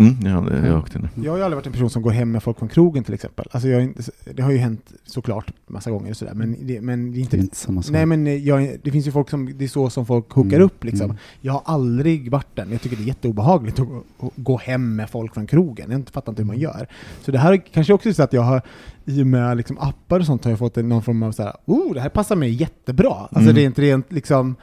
[0.00, 1.10] Mm, ja, det- jag har åkt Tinder.
[1.14, 3.14] jag har ju aldrig varit en person som går hem med folk från krogen till
[3.14, 3.46] exempel.
[3.50, 3.92] Alltså jag, är
[4.34, 7.20] det har ju hänt såklart massa gånger och sådär, men det, men det är Det
[7.20, 7.36] inte...
[7.36, 7.92] är inte samma sak.
[7.92, 10.56] Nej men eh, jag, det finns ju folk som, det är så som folk hookar
[10.56, 11.04] Mm, upp liksom.
[11.04, 11.16] mm.
[11.40, 12.70] Jag har aldrig varit den.
[12.72, 15.90] Jag tycker det är jätteobehagligt att gå, att gå hem med folk från krogen.
[15.90, 16.62] Jag fattar inte hur man Mm.
[16.62, 16.86] gör.
[17.24, 18.62] Så det här är kanske också så att jag har,
[19.10, 21.52] i och med liksom appar och sånt, har jag fått någon form av så här,
[21.66, 23.14] oh, det här passar mig jättebra.
[23.14, 23.54] Alltså Mm.
[23.56, 24.56] rent, rent liksom,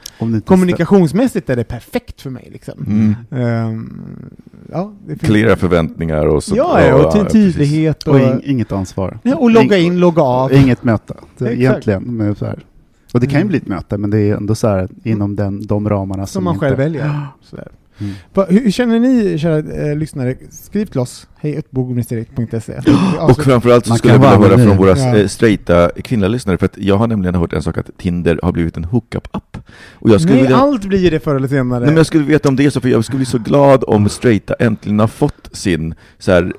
[0.44, 2.74] kommunikationsmässigt är det perfekt för mig liksom.
[2.86, 3.14] Mm.
[3.44, 4.02] Ehm,
[4.72, 6.56] ja, det finns- Klara förväntningar och så.
[6.56, 7.32] Ja, ja, och precis.
[7.32, 9.18] tydlighet och, Och ing, inget ansvar.
[9.22, 10.52] ja, och logga in, logga av.
[10.52, 12.02] Inget möte, det, egentligen.
[12.02, 12.58] Men så här.
[13.14, 13.48] Och det kan ju Mm.
[13.48, 16.58] bli ett möte, men det är ändå så här inom den, de ramarna Som man
[16.58, 17.26] själv inte- väljer.
[17.42, 17.68] Sådär.
[18.00, 18.12] Mm.
[18.34, 19.58] Va, hur, känner ni, kära
[19.90, 20.34] eh, lyssnare?
[20.50, 22.72] Skriv till oss, hejutbogministeriet.se.
[23.20, 25.16] Och framförallt så Man skulle jag vilja höra från våra Ja.
[25.16, 28.52] eh, straighta kvinnliga lyssnare, för att jag har nämligen hört en sak att Tinder har
[28.52, 29.56] blivit en hookup-app.
[29.92, 30.56] Och jag skulle Nej, vilja...
[30.56, 31.80] allt blir det förr eller senare.
[31.80, 33.84] Nej, men jag skulle veta om det är så, för jag skulle bli så glad
[33.86, 36.52] om straighta äntligen har fått sin så här,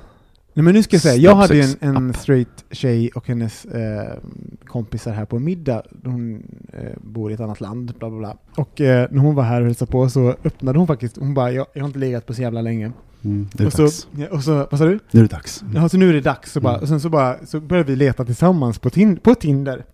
[0.54, 3.64] Nej, men nu ska jag säga, jag hade ju en, en straight tjej och hennes
[3.64, 4.18] eh,
[4.66, 5.82] kompisar här på middag.
[6.04, 6.42] Hon
[6.72, 8.36] eh, bor i ett annat land, bla bla bla.
[8.56, 11.52] Och eh, när hon var här och hälsade på så öppnade hon faktiskt, hon bara,
[11.52, 12.92] jag, jag har inte legat på så jävla länge.
[13.24, 14.08] Mm, det är Och så, dags.
[14.16, 14.98] ja, och så, vad sa du?
[15.10, 15.64] Nu är det dags.
[15.74, 16.52] Ja, så nu är det dags.
[16.52, 16.82] Så bara, Mm.
[16.82, 19.84] och sen så, bara, så började vi leta tillsammans på, tin, på Tinder.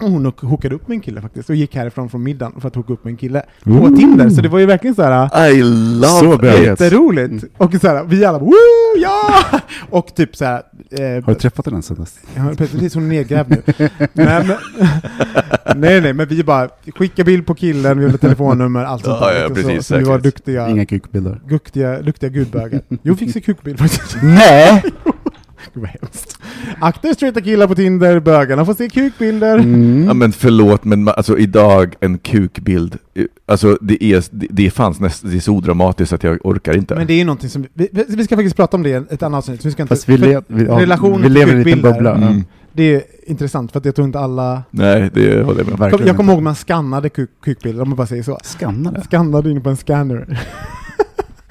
[0.00, 2.68] Och hon hook- hookade upp med en kille faktiskt, och gick härifrån från middagen för
[2.68, 3.96] att hooka upp med en kille på Ooh.
[3.96, 4.30] Tinder.
[4.30, 5.48] Så det var ju verkligen så här.
[5.50, 6.46] I love Så.
[6.64, 7.30] Jätteroligt!
[7.30, 7.44] Mm.
[7.56, 8.52] Och så här, vi alla Woo,
[8.96, 9.44] ja!
[9.90, 12.18] Och typ så här, eh, Har du träffat den sen dess?
[12.34, 13.88] Ja, precis, hon är nedgrävd nu.
[14.12, 14.46] men,
[15.76, 19.16] nej, nej, men vi bara skicka bild på killen, vi vill ha telefonnummer, allt sånt
[19.20, 19.40] Ja, där.
[19.40, 21.40] ja, liksom precis, så, så vi var duktiga, Inga kukbilder?
[21.48, 22.80] duktiga, duktiga gudbögar.
[23.02, 24.16] Jo, fick se kukbild faktiskt.
[24.22, 24.82] Nej!
[25.74, 26.37] Gud vad hemskt.
[26.80, 29.58] Akta er straighta killar på Tinder, bögarna får se kukbilder.
[29.58, 30.04] Mm.
[30.06, 35.00] Ja men förlåt, men alltså idag en kukbild, eh, alltså det är, det, det fanns
[35.00, 36.94] nästan, det är så odramatiskt att jag orkar inte.
[36.94, 39.38] Men det är någonting som, vi, vi ska faktiskt prata om det i ett annat
[39.38, 40.76] avsnitt, vi ska inte, Fast vi, le, vi, ja,
[41.22, 42.14] vi lever i en liten bubbla.
[42.14, 42.44] Mm.
[42.72, 44.62] det är intressant, för att jag tror inte alla...
[44.70, 46.06] Nej, det håller jag med om.
[46.06, 48.38] Jag kommer ihåg man skannade kuk, kukbilder, om man bara säger så.
[48.42, 49.02] Skanna det.
[49.02, 50.40] Skannade in på en scanner.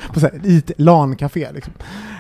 [0.14, 1.74] på så här, i ett LAN-café liksom.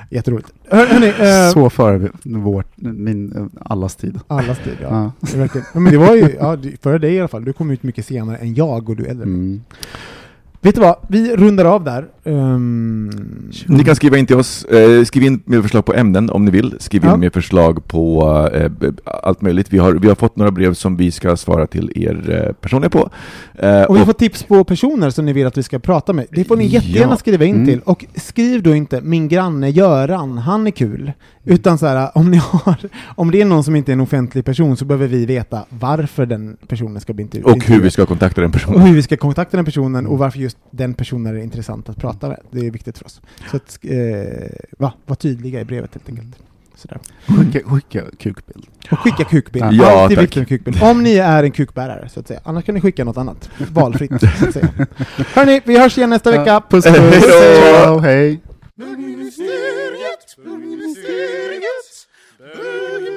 [0.10, 0.54] Jätteroligt.
[0.70, 4.20] Hör, hörni, eh, Så före vårt, min, eh, allas tid.
[4.28, 5.12] allas tid, ja.
[5.36, 5.48] Ja.
[5.74, 8.06] Men det var ju, ja, det- före dig i alla fall, du kom ut mycket
[8.06, 9.24] senare än jag och du är äldre.
[9.26, 9.62] Mm.
[10.62, 12.06] Vet du vad, vi rundar av där.
[12.26, 13.10] Ehm,
[13.68, 16.52] Ni kan skriva in till oss, eh, skriv in med förslag på ämnen om ni
[16.52, 17.18] vill, skriv in Ja.
[17.18, 18.88] med förslag på eh, b-
[19.24, 19.68] allt möjligt.
[19.74, 22.92] Vi har, vi har fått några brev som vi ska svara till er eh, personligen
[22.92, 23.10] på.
[23.56, 26.26] Eh, Och vi får tips på personer som ni vill att vi ska prata med.
[26.32, 27.18] Det får ni jättegärna Ja.
[27.18, 27.68] skriva in Mm.
[27.68, 27.80] till.
[27.86, 31.12] Och skriv då inte min granne Göran, han är kul.
[31.46, 32.76] Utan så här, om ni har,
[33.16, 36.26] om det är någon som inte är en offentlig person så behöver vi veta varför
[36.26, 37.56] den personen ska bli intervjuad.
[37.58, 38.82] och hur vi ska kontakta den och personen.
[38.82, 42.30] hur vi ska kontakta den personen och varför just den personen är intressant att prata
[42.30, 42.40] med.
[42.52, 43.22] Det är viktigt för oss.
[43.52, 46.36] Så att, eh, va, var tydliga i brevet helt enkelt.
[46.76, 47.00] Sådär.
[47.28, 48.68] Skicka, skicka kukbild.
[48.92, 49.66] Och skicka kukbild.
[49.72, 50.24] Ja, Alltid tack.
[50.24, 50.84] viktigt med kukbild.
[50.84, 52.40] Om ni är en kukbärare, så att säga.
[52.44, 53.50] Annars kan ni skicka något annat.
[53.72, 54.70] Valfritt, så att säga.
[55.36, 56.62] Hörni, vi hörs igen nästa vecka.
[56.70, 57.22] Puss Hej puss!
[57.22, 57.30] då!
[57.84, 58.42] Ciao, hej!
[58.76, 63.17] Bögministeriet, bögministeriet, bögministeriet,